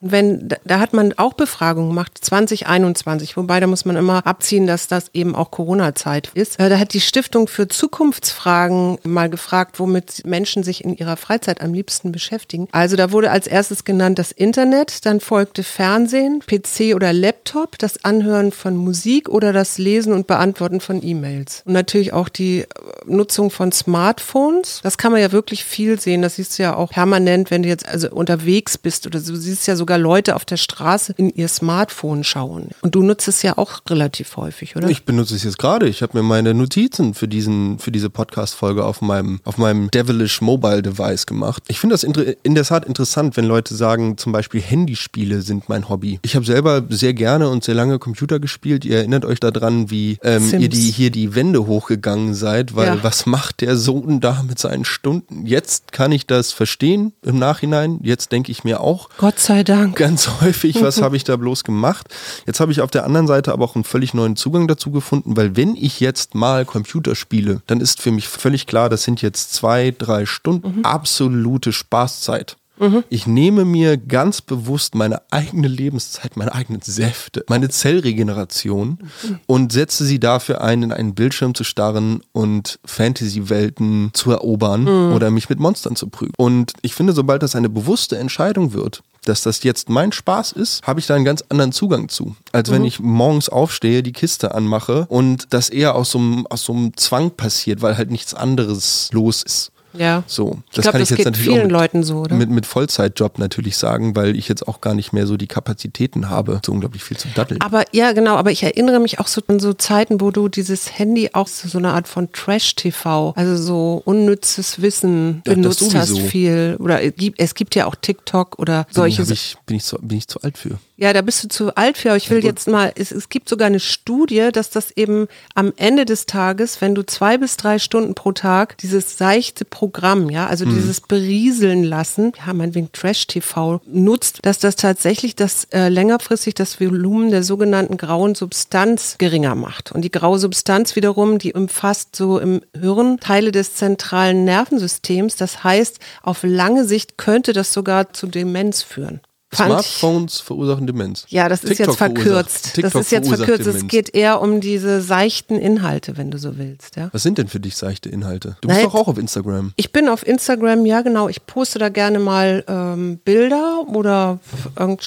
Und 0.00 0.12
wenn, 0.12 0.48
da 0.64 0.78
hat 0.78 0.92
man 0.92 1.12
auch 1.16 1.32
Befragungen 1.32 1.90
gemacht, 1.90 2.12
2021, 2.20 3.36
wobei 3.36 3.58
da 3.58 3.66
muss 3.66 3.84
man 3.84 3.96
immer 3.96 4.26
abziehen, 4.26 4.66
dass 4.66 4.86
das 4.86 5.10
eben 5.12 5.34
auch 5.34 5.50
Corona-Zeit 5.50 6.30
ist. 6.34 6.60
Äh, 6.60 6.68
da 6.68 6.78
hat 6.78 6.92
die 6.92 7.00
Stiftung 7.00 7.48
für 7.48 7.66
Zukunftsfragen 7.66 8.98
mal 9.02 9.28
gefragt, 9.28 9.80
womit 9.80 10.24
Menschen 10.24 10.62
sich 10.62 10.84
in 10.84 10.96
ihrer 10.96 11.16
Freizeit 11.16 11.60
am 11.60 11.74
liebsten 11.74 12.12
beschäftigen. 12.12 12.68
Also 12.70 12.96
da 12.96 13.10
wurde 13.10 13.30
als 13.30 13.48
erstes 13.48 13.84
genannt 13.84 14.18
das 14.18 14.30
Internet, 14.30 15.04
dann 15.04 15.18
folgte 15.20 15.64
Fernsehen, 15.64 16.42
PC 16.46 16.94
oder 16.94 17.12
Laptop, 17.12 17.76
das 17.78 18.04
Anhören 18.04 18.52
von 18.52 18.76
Musik 18.76 19.28
oder 19.28 19.52
das 19.52 19.78
Lesen 19.78 20.12
und 20.12 20.28
Beantworten 20.28 20.80
von 20.80 21.02
E-Mails. 21.02 21.62
Und 21.66 21.72
natürlich 21.72 22.12
auch 22.12 22.28
die 22.28 22.60
äh, 22.60 22.66
Nutzung 23.06 23.50
von 23.50 23.72
Smartphones. 23.72 24.80
Das 24.84 24.96
kann 24.96 25.10
man 25.10 25.20
ja 25.20 25.32
wirklich 25.32 25.64
viel 25.64 25.98
sehen. 25.98 26.22
Das 26.22 26.36
siehst 26.36 26.56
du 26.58 26.62
ja 26.62 26.76
auch 26.76 26.90
permanent, 26.90 27.50
wenn 27.50 27.64
du 27.64 27.68
jetzt 27.68 27.88
also 27.88 28.10
unterwegs 28.10 28.78
bist 28.78 29.04
oder. 29.06 29.18
Du 29.18 29.34
siehst 29.34 29.66
ja 29.66 29.74
so 29.74 29.87
sogar 29.88 29.98
Leute 29.98 30.36
auf 30.36 30.44
der 30.44 30.58
Straße 30.58 31.14
in 31.16 31.30
ihr 31.30 31.48
Smartphone 31.48 32.22
schauen. 32.22 32.68
Und 32.82 32.94
du 32.94 33.02
nutzt 33.02 33.26
es 33.26 33.40
ja 33.40 33.56
auch 33.56 33.80
relativ 33.88 34.36
häufig, 34.36 34.76
oder? 34.76 34.90
Ich 34.90 35.06
benutze 35.06 35.34
es 35.34 35.44
jetzt 35.44 35.58
gerade. 35.58 35.88
Ich 35.88 36.02
habe 36.02 36.18
mir 36.18 36.22
meine 36.22 36.52
Notizen 36.52 37.14
für 37.14 37.26
diesen, 37.26 37.78
für 37.78 37.90
diese 37.90 38.10
Podcast-Folge 38.10 38.84
auf 38.84 39.00
meinem, 39.00 39.40
auf 39.44 39.56
meinem 39.56 39.90
Devilish 39.90 40.42
Mobile 40.42 40.82
Device 40.82 41.24
gemacht. 41.24 41.62
Ich 41.68 41.80
finde 41.80 41.94
das 41.94 42.04
in 42.04 42.54
der 42.54 42.64
Tat 42.64 42.84
interessant, 42.84 43.38
wenn 43.38 43.46
Leute 43.46 43.74
sagen, 43.74 44.18
zum 44.18 44.30
Beispiel 44.30 44.60
Handyspiele 44.60 45.40
sind 45.40 45.70
mein 45.70 45.88
Hobby. 45.88 46.20
Ich 46.20 46.36
habe 46.36 46.44
selber 46.44 46.82
sehr 46.90 47.14
gerne 47.14 47.48
und 47.48 47.64
sehr 47.64 47.74
lange 47.74 47.98
Computer 47.98 48.40
gespielt. 48.40 48.84
Ihr 48.84 48.98
erinnert 48.98 49.24
euch 49.24 49.40
daran, 49.40 49.90
wie 49.90 50.18
ähm, 50.22 50.52
ihr 50.60 50.68
die, 50.68 50.90
hier 50.90 51.10
die 51.10 51.34
Wände 51.34 51.66
hochgegangen 51.66 52.34
seid, 52.34 52.76
weil 52.76 52.88
ja. 52.88 53.02
was 53.02 53.24
macht 53.24 53.62
der 53.62 53.78
Sohn 53.78 54.20
da 54.20 54.42
mit 54.46 54.58
seinen 54.58 54.84
Stunden? 54.84 55.46
Jetzt 55.46 55.92
kann 55.92 56.12
ich 56.12 56.26
das 56.26 56.52
verstehen 56.52 57.14
im 57.22 57.38
Nachhinein. 57.38 58.00
Jetzt 58.02 58.32
denke 58.32 58.52
ich 58.52 58.64
mir 58.64 58.82
auch. 58.82 59.08
Gott 59.16 59.38
sei 59.38 59.64
Dank. 59.64 59.77
Dank. 59.78 59.96
Ganz 59.96 60.28
häufig, 60.40 60.82
was 60.82 61.00
habe 61.00 61.16
ich 61.16 61.24
da 61.24 61.36
bloß 61.36 61.64
gemacht? 61.64 62.08
Jetzt 62.46 62.60
habe 62.60 62.72
ich 62.72 62.80
auf 62.80 62.90
der 62.90 63.04
anderen 63.04 63.26
Seite 63.26 63.52
aber 63.52 63.64
auch 63.64 63.74
einen 63.74 63.84
völlig 63.84 64.14
neuen 64.14 64.36
Zugang 64.36 64.68
dazu 64.68 64.90
gefunden, 64.90 65.36
weil 65.36 65.56
wenn 65.56 65.76
ich 65.76 66.00
jetzt 66.00 66.34
mal 66.34 66.64
Computer 66.64 67.14
spiele, 67.14 67.62
dann 67.66 67.80
ist 67.80 68.00
für 68.00 68.10
mich 68.10 68.28
völlig 68.28 68.66
klar, 68.66 68.88
das 68.88 69.04
sind 69.04 69.22
jetzt 69.22 69.52
zwei, 69.52 69.94
drei 69.96 70.26
Stunden 70.26 70.78
mhm. 70.78 70.84
absolute 70.84 71.72
Spaßzeit. 71.72 72.56
Mhm. 72.80 73.04
Ich 73.08 73.26
nehme 73.26 73.64
mir 73.64 73.96
ganz 73.96 74.40
bewusst 74.40 74.94
meine 74.94 75.20
eigene 75.30 75.68
Lebenszeit, 75.68 76.36
meine 76.36 76.54
eigenen 76.54 76.80
Säfte, 76.82 77.44
meine 77.48 77.68
Zellregeneration 77.68 78.98
mhm. 79.00 79.40
und 79.46 79.72
setze 79.72 80.04
sie 80.04 80.20
dafür 80.20 80.60
ein, 80.60 80.82
in 80.82 80.92
einen 80.92 81.14
Bildschirm 81.14 81.54
zu 81.54 81.64
starren 81.64 82.20
und 82.32 82.78
Fantasy-Welten 82.84 84.10
zu 84.12 84.30
erobern 84.30 84.82
mhm. 84.82 85.12
oder 85.12 85.30
mich 85.30 85.48
mit 85.48 85.58
Monstern 85.58 85.96
zu 85.96 86.08
prügeln. 86.08 86.34
Und 86.36 86.72
ich 86.82 86.94
finde, 86.94 87.12
sobald 87.12 87.42
das 87.42 87.56
eine 87.56 87.68
bewusste 87.68 88.18
Entscheidung 88.18 88.72
wird, 88.72 89.02
dass 89.28 89.42
das 89.42 89.62
jetzt 89.62 89.88
mein 89.88 90.12
Spaß 90.12 90.52
ist, 90.52 90.86
habe 90.86 91.00
ich 91.00 91.06
da 91.06 91.14
einen 91.14 91.24
ganz 91.24 91.44
anderen 91.48 91.72
Zugang 91.72 92.08
zu. 92.08 92.34
Als 92.52 92.70
wenn 92.70 92.82
mhm. 92.82 92.88
ich 92.88 93.00
morgens 93.00 93.48
aufstehe, 93.48 94.02
die 94.02 94.12
Kiste 94.12 94.54
anmache 94.54 95.06
und 95.08 95.46
das 95.50 95.68
eher 95.68 95.94
aus 95.94 96.10
so, 96.10 96.18
einem, 96.18 96.46
aus 96.46 96.64
so 96.64 96.72
einem 96.72 96.96
Zwang 96.96 97.30
passiert, 97.30 97.82
weil 97.82 97.96
halt 97.96 98.10
nichts 98.10 98.34
anderes 98.34 99.10
los 99.12 99.42
ist. 99.42 99.72
Ja. 99.94 100.22
So, 100.26 100.58
das 100.72 100.82
glaub, 100.82 100.92
kann 100.92 101.02
ich 101.02 101.08
das 101.08 101.18
jetzt 101.18 101.24
natürlich 101.26 101.48
vielen 101.48 101.74
auch 101.74 101.92
mit, 101.92 102.04
so? 102.04 102.24
Mit, 102.30 102.50
mit 102.50 102.66
Vollzeitjob 102.66 103.38
natürlich 103.38 103.76
sagen, 103.76 104.14
weil 104.16 104.36
ich 104.36 104.48
jetzt 104.48 104.66
auch 104.68 104.80
gar 104.80 104.94
nicht 104.94 105.12
mehr 105.12 105.26
so 105.26 105.36
die 105.36 105.46
Kapazitäten 105.46 106.28
habe, 106.28 106.60
so 106.64 106.72
unglaublich 106.72 107.02
viel 107.02 107.16
zu 107.16 107.28
datteln. 107.34 107.60
Aber 107.60 107.84
ja, 107.92 108.12
genau, 108.12 108.36
aber 108.36 108.50
ich 108.50 108.62
erinnere 108.62 109.00
mich 109.00 109.18
auch 109.18 109.26
so 109.26 109.40
an 109.48 109.60
so 109.60 109.72
Zeiten, 109.72 110.20
wo 110.20 110.30
du 110.30 110.48
dieses 110.48 110.98
Handy 110.98 111.30
auch 111.32 111.48
so 111.48 111.78
eine 111.78 111.92
Art 111.92 112.08
von 112.08 112.32
Trash-TV, 112.32 113.32
also 113.36 113.56
so 113.56 114.02
unnützes 114.04 114.82
Wissen 114.82 115.42
ja, 115.46 115.54
benutzt 115.54 115.94
hast 115.94 116.18
viel. 116.18 116.76
Oder 116.78 117.00
es 117.38 117.54
gibt 117.54 117.74
ja 117.74 117.86
auch 117.86 117.94
TikTok 117.94 118.58
oder 118.58 118.86
solche 118.90 119.24
bin 119.24 119.32
ich, 119.32 119.56
bin 119.66 119.76
ich, 119.76 119.84
zu, 119.84 119.96
bin 120.00 120.18
ich 120.18 120.28
zu 120.28 120.40
alt 120.42 120.58
für. 120.58 120.78
Ja, 121.00 121.12
da 121.12 121.22
bist 121.22 121.44
du 121.44 121.48
zu 121.48 121.76
alt 121.76 121.96
für. 121.96 122.08
Aber 122.08 122.16
ich 122.16 122.28
will 122.28 122.44
jetzt 122.44 122.66
mal, 122.66 122.90
es, 122.96 123.12
es 123.12 123.28
gibt 123.28 123.48
sogar 123.48 123.66
eine 123.66 123.78
Studie, 123.78 124.48
dass 124.52 124.70
das 124.70 124.90
eben 124.90 125.28
am 125.54 125.72
Ende 125.76 126.04
des 126.04 126.26
Tages, 126.26 126.80
wenn 126.80 126.96
du 126.96 127.06
zwei 127.06 127.38
bis 127.38 127.56
drei 127.56 127.78
Stunden 127.78 128.16
pro 128.16 128.32
Tag 128.32 128.76
dieses 128.78 129.16
seichte 129.16 129.64
Programm, 129.64 130.28
ja, 130.28 130.48
also 130.48 130.64
dieses 130.64 131.00
Berieseln 131.00 131.84
lassen, 131.84 132.32
ja, 132.44 132.52
meinetwegen 132.52 132.90
Trash-TV 132.90 133.80
nutzt, 133.86 134.40
dass 134.42 134.58
das 134.58 134.74
tatsächlich 134.74 135.36
das 135.36 135.68
äh, 135.70 135.88
längerfristig 135.88 136.54
das 136.54 136.80
Volumen 136.80 137.30
der 137.30 137.44
sogenannten 137.44 137.96
grauen 137.96 138.34
Substanz 138.34 139.14
geringer 139.18 139.54
macht. 139.54 139.92
Und 139.92 140.02
die 140.02 140.10
graue 140.10 140.40
Substanz 140.40 140.96
wiederum, 140.96 141.38
die 141.38 141.52
umfasst 141.52 142.16
so 142.16 142.40
im 142.40 142.60
Hirn 142.74 143.20
Teile 143.20 143.52
des 143.52 143.76
zentralen 143.76 144.44
Nervensystems. 144.44 145.36
Das 145.36 145.62
heißt, 145.62 146.00
auf 146.24 146.40
lange 146.42 146.84
Sicht 146.84 147.18
könnte 147.18 147.52
das 147.52 147.72
sogar 147.72 148.12
zu 148.12 148.26
Demenz 148.26 148.82
führen. 148.82 149.20
Smartphones 149.54 150.40
verursachen 150.40 150.86
Demenz. 150.86 151.24
ja, 151.28 151.48
das 151.48 151.64
ist 151.64 151.76
TikTok 151.76 151.86
jetzt 151.86 151.96
verkürzt. 151.96 152.78
das 152.82 152.94
ist 152.94 153.10
jetzt 153.12 153.28
verkürzt. 153.28 153.66
Es 153.66 153.74
Demenz. 153.76 153.90
geht 153.90 154.14
eher 154.14 154.40
um 154.40 154.60
diese 154.60 155.00
seichten 155.00 155.56
Inhalte, 155.58 156.16
wenn 156.16 156.30
du 156.30 156.38
so 156.38 156.58
willst. 156.58 156.96
Ja. 156.96 157.08
Was 157.12 157.22
sind 157.22 157.38
denn 157.38 157.48
für 157.48 157.60
dich 157.60 157.76
seichte 157.76 158.08
Inhalte? 158.08 158.56
Du 158.60 158.68
Na, 158.68 158.74
bist 158.74 158.86
doch 158.86 158.94
auch 158.94 159.08
auf 159.08 159.18
Instagram. 159.18 159.72
Ich 159.76 159.92
bin 159.92 160.08
auf 160.08 160.26
Instagram, 160.26 160.84
ja 160.86 161.00
genau. 161.02 161.28
Ich 161.28 161.46
poste 161.46 161.78
da 161.78 161.88
gerne 161.88 162.18
mal 162.18 162.64
ähm, 162.68 163.18
Bilder 163.24 163.84
oder 163.88 164.38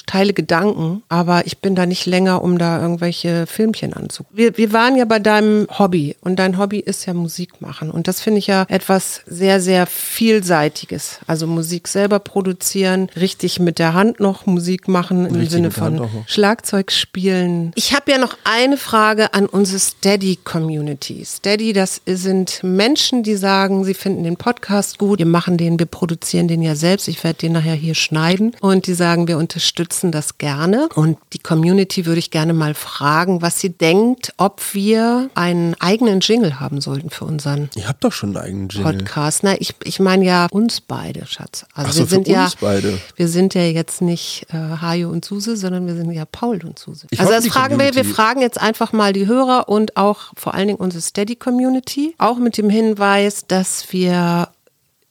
Teile 0.06 0.32
Gedanken, 0.32 1.02
aber 1.08 1.46
ich 1.46 1.58
bin 1.58 1.74
da 1.74 1.86
nicht 1.86 2.06
länger, 2.06 2.42
um 2.42 2.58
da 2.58 2.80
irgendwelche 2.80 3.46
Filmchen 3.46 3.92
anzugucken. 3.92 4.36
Wir, 4.36 4.56
wir 4.56 4.72
waren 4.72 4.96
ja 4.96 5.04
bei 5.04 5.18
deinem 5.18 5.66
Hobby 5.78 6.16
und 6.20 6.36
dein 6.36 6.58
Hobby 6.58 6.80
ist 6.80 7.06
ja 7.06 7.14
Musik 7.14 7.60
machen 7.60 7.90
und 7.90 8.08
das 8.08 8.20
finde 8.20 8.38
ich 8.38 8.46
ja 8.46 8.64
etwas 8.68 9.22
sehr, 9.26 9.60
sehr 9.60 9.86
vielseitiges. 9.86 11.18
Also 11.26 11.46
Musik 11.46 11.88
selber 11.88 12.18
produzieren, 12.18 13.08
richtig 13.16 13.60
mit 13.60 13.78
der 13.78 13.94
Hand 13.94 14.20
noch 14.20 14.31
Musik 14.46 14.88
machen 14.88 15.26
im 15.26 15.34
Richtig 15.34 15.50
Sinne 15.50 15.70
von 15.70 15.96
noch. 15.96 16.10
Schlagzeug 16.26 16.90
spielen. 16.92 17.72
Ich 17.74 17.94
habe 17.94 18.10
ja 18.10 18.18
noch 18.18 18.36
eine 18.44 18.76
Frage 18.76 19.34
an 19.34 19.46
unsere 19.46 19.78
Steady-Community. 19.78 21.24
Steady, 21.24 21.72
das 21.72 22.00
sind 22.06 22.60
Menschen, 22.62 23.22
die 23.22 23.36
sagen, 23.36 23.84
sie 23.84 23.94
finden 23.94 24.24
den 24.24 24.36
Podcast 24.36 24.98
gut, 24.98 25.18
wir 25.18 25.26
machen 25.26 25.56
den, 25.56 25.78
wir 25.78 25.86
produzieren 25.86 26.48
den 26.48 26.62
ja 26.62 26.74
selbst, 26.74 27.08
ich 27.08 27.22
werde 27.24 27.38
den 27.38 27.52
nachher 27.52 27.74
hier 27.74 27.94
schneiden 27.94 28.56
und 28.60 28.86
die 28.86 28.94
sagen, 28.94 29.28
wir 29.28 29.38
unterstützen 29.38 30.12
das 30.12 30.38
gerne 30.38 30.88
und 30.94 31.18
die 31.32 31.38
Community 31.38 32.06
würde 32.06 32.18
ich 32.18 32.30
gerne 32.30 32.52
mal 32.52 32.74
fragen, 32.74 33.42
was 33.42 33.60
sie 33.60 33.70
denkt, 33.70 34.32
ob 34.36 34.60
wir 34.74 35.30
einen 35.34 35.74
eigenen 35.80 36.20
Jingle 36.20 36.60
haben 36.60 36.80
sollten 36.80 37.10
für 37.10 37.24
unseren 37.24 37.70
Ihr 37.74 37.88
habt 37.88 38.04
doch 38.04 38.12
schon 38.12 38.36
einen 38.36 38.44
eigenen 38.44 38.68
Jingle. 38.68 38.92
Podcast. 38.92 39.42
Na, 39.42 39.60
ich, 39.60 39.74
ich 39.84 40.00
meine 40.00 40.24
ja 40.24 40.46
uns 40.50 40.80
beide, 40.80 41.26
Schatz. 41.26 41.64
Also 41.74 41.92
so, 41.92 41.98
wir 42.00 42.06
sind 42.06 42.28
ja, 42.28 42.50
beide. 42.60 42.98
wir 43.16 43.28
sind 43.28 43.54
ja 43.54 43.62
jetzt 43.64 44.02
nicht 44.02 44.21
äh, 44.50 44.56
Hajo 44.80 45.10
und 45.10 45.24
Suse, 45.24 45.56
sondern 45.56 45.86
wir 45.86 45.94
sind 45.94 46.10
ja 46.12 46.24
Paul 46.24 46.60
und 46.64 46.78
Suse. 46.78 47.06
Ich 47.10 47.20
also 47.20 47.32
das 47.32 47.46
fragen 47.46 47.78
wir, 47.78 47.86
wir 47.86 47.90
Community- 47.92 48.14
fragen 48.14 48.40
jetzt 48.40 48.60
einfach 48.60 48.92
mal 48.92 49.12
die 49.12 49.26
Hörer 49.26 49.68
und 49.68 49.96
auch 49.96 50.32
vor 50.36 50.54
allen 50.54 50.68
Dingen 50.68 50.78
unsere 50.80 51.00
Steady-Community. 51.02 52.14
Auch 52.18 52.38
mit 52.38 52.56
dem 52.58 52.70
Hinweis, 52.70 53.46
dass 53.46 53.92
wir 53.92 54.48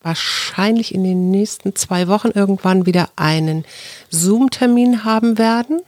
wahrscheinlich 0.03 0.95
in 0.95 1.03
den 1.03 1.29
nächsten 1.29 1.75
zwei 1.75 2.07
Wochen 2.07 2.29
irgendwann 2.33 2.85
wieder 2.87 3.09
einen 3.15 3.65
Zoom-Termin 4.09 5.03
haben 5.03 5.37
werden, 5.37 5.81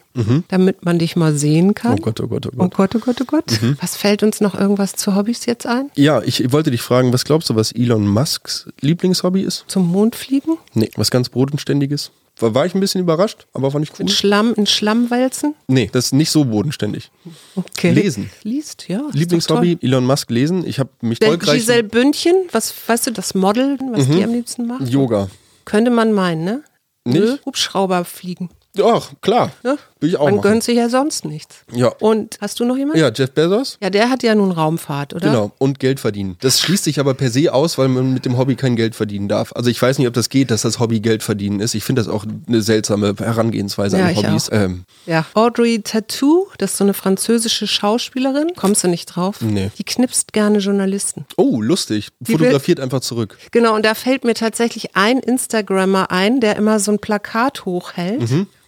damit 0.49 0.85
man 0.85 0.99
dich 0.99 1.15
mal 1.15 1.33
sehen 1.35 1.73
kann. 1.73 1.93
Mhm. 1.93 1.97
Oh 1.99 2.01
Gott, 2.03 2.21
oh 2.21 2.27
Gott, 2.27 2.45
oh 2.45 2.49
Oh 2.55 2.67
Gott. 2.69 2.69
Mhm. 2.69 2.69
Gott, 2.77 2.95
oh 2.95 2.99
Gott, 2.99 3.21
oh 3.21 3.25
Gott. 3.25 3.59
Was 3.81 3.97
fällt 3.97 4.21
uns 4.21 4.39
noch 4.41 4.53
irgendwas 4.53 4.93
zu 4.93 5.15
Hobbys 5.15 5.47
jetzt 5.47 5.65
ein? 5.65 5.89
Ja, 5.95 6.21
ich 6.21 6.51
wollte 6.51 6.69
dich 6.69 6.83
fragen, 6.83 7.11
was 7.11 7.25
glaubst 7.25 7.49
du, 7.49 7.55
was 7.55 7.71
Elon 7.71 8.05
Musks 8.07 8.67
Lieblingshobby 8.81 9.41
ist? 9.41 9.65
Zum 9.67 9.87
Mond 9.91 10.15
fliegen? 10.15 10.57
Nee, 10.75 10.91
was 10.95 11.09
ganz 11.09 11.29
bodenständiges. 11.29 12.11
War, 12.39 12.65
ich 12.65 12.73
ein 12.73 12.79
bisschen 12.79 13.01
überrascht, 13.01 13.45
aber 13.53 13.69
fand 13.71 13.85
ich 13.85 13.91
cool. 13.91 14.01
In 14.01 14.07
Schlamm, 14.07 14.53
in 14.55 14.65
Schlamm 14.65 15.11
wälzen? 15.11 15.53
Nee, 15.67 15.89
das 15.91 16.07
ist 16.07 16.13
nicht 16.13 16.31
so 16.31 16.45
bodenständig. 16.45 17.11
Okay. 17.55 17.91
Lesen. 17.91 18.31
Liest, 18.41 18.87
ja. 18.89 19.01
Lieblingshobby, 19.11 19.77
Elon 19.81 20.05
Musk 20.05 20.31
lesen. 20.31 20.65
Ich 20.65 20.79
habe 20.79 20.89
mich 21.01 21.19
toll. 21.19 21.33
erfolgreich 21.33 21.59
Giselle 21.59 21.83
Bündchen, 21.83 22.35
was 22.51 22.73
weißt 22.87 23.07
du, 23.07 23.11
das 23.11 23.35
Model, 23.35 23.77
was 23.91 24.07
die 24.07 24.23
am 24.23 24.33
liebsten 24.33 24.65
macht? 24.65 24.89
Yoga. 24.89 25.29
Könnte 25.65 25.91
man 25.91 26.11
meinen, 26.11 26.43
ne? 26.43 26.63
Nicht? 27.05 27.45
Hubschrauber 27.45 28.03
fliegen. 28.03 28.49
Ach, 28.81 29.11
klar. 29.21 29.51
Ne? 29.63 29.77
Will 30.03 30.09
ich 30.09 30.17
auch 30.17 30.25
Man 30.25 30.35
machen. 30.35 30.43
gönnt 30.51 30.63
sich 30.63 30.75
ja 30.75 30.89
sonst 30.89 31.23
nichts. 31.23 31.55
Ja. 31.71 31.87
Und 31.87 32.37
hast 32.41 32.59
du 32.59 32.65
noch 32.65 32.75
jemanden? 32.75 32.99
Ja, 32.99 33.09
Jeff 33.09 33.31
Bezos. 33.31 33.77
Ja, 33.81 33.89
der 33.89 34.09
hat 34.09 34.21
ja 34.21 34.35
nun 34.35 34.51
Raumfahrt, 34.51 35.13
oder? 35.13 35.29
Genau, 35.29 35.51
und 35.59 35.79
Geld 35.79 36.01
verdienen. 36.01 36.35
Das 36.41 36.59
schließt 36.59 36.83
sich 36.83 36.99
aber 36.99 37.13
per 37.13 37.29
se 37.29 37.53
aus, 37.53 37.77
weil 37.77 37.87
man 37.87 38.13
mit 38.13 38.25
dem 38.25 38.37
Hobby 38.37 38.55
kein 38.57 38.75
Geld 38.75 38.95
verdienen 38.95 39.29
darf. 39.29 39.53
Also 39.55 39.69
ich 39.69 39.81
weiß 39.81 39.99
nicht, 39.99 40.07
ob 40.09 40.13
das 40.13 40.27
geht, 40.27 40.51
dass 40.51 40.63
das 40.63 40.79
Hobby 40.79 40.99
Geld 40.99 41.23
verdienen 41.23 41.61
ist. 41.61 41.73
Ich 41.73 41.85
finde 41.85 42.01
das 42.01 42.09
auch 42.09 42.25
eine 42.47 42.61
seltsame 42.61 43.15
Herangehensweise 43.17 43.97
Ja, 43.97 44.07
an 44.07 44.15
Hobbys. 44.17 44.49
Ähm, 44.51 44.83
Ja. 45.05 45.25
Audrey 45.35 45.81
Tattoo, 45.81 46.47
das 46.57 46.71
ist 46.71 46.77
so 46.79 46.83
eine 46.83 46.93
französische 46.93 47.65
Schauspielerin. 47.65 48.49
Kommst 48.57 48.83
du 48.83 48.89
nicht 48.89 49.05
drauf? 49.05 49.37
Nee. 49.39 49.71
Die 49.77 49.85
knipst 49.85 50.33
gerne 50.33 50.59
Journalisten. 50.59 51.25
oh, 51.37 51.61
lustig. 51.61 52.09
will- 52.19 52.37
Fotografiert 52.37 52.81
einfach 52.81 52.99
zurück. 52.99 53.37
Genau, 53.51 53.73
und 53.73 53.85
da 53.85 53.93
fällt 53.95 54.25
mir 54.25 54.33
tatsächlich 54.33 54.97
ein 54.97 55.19
Instagrammer 55.19 56.11
ein, 56.11 56.41
der 56.41 56.57
immer 56.57 56.79
so 56.79 56.91
ein 56.91 56.99
Plakat 56.99 57.65
hochhält. 57.65 58.21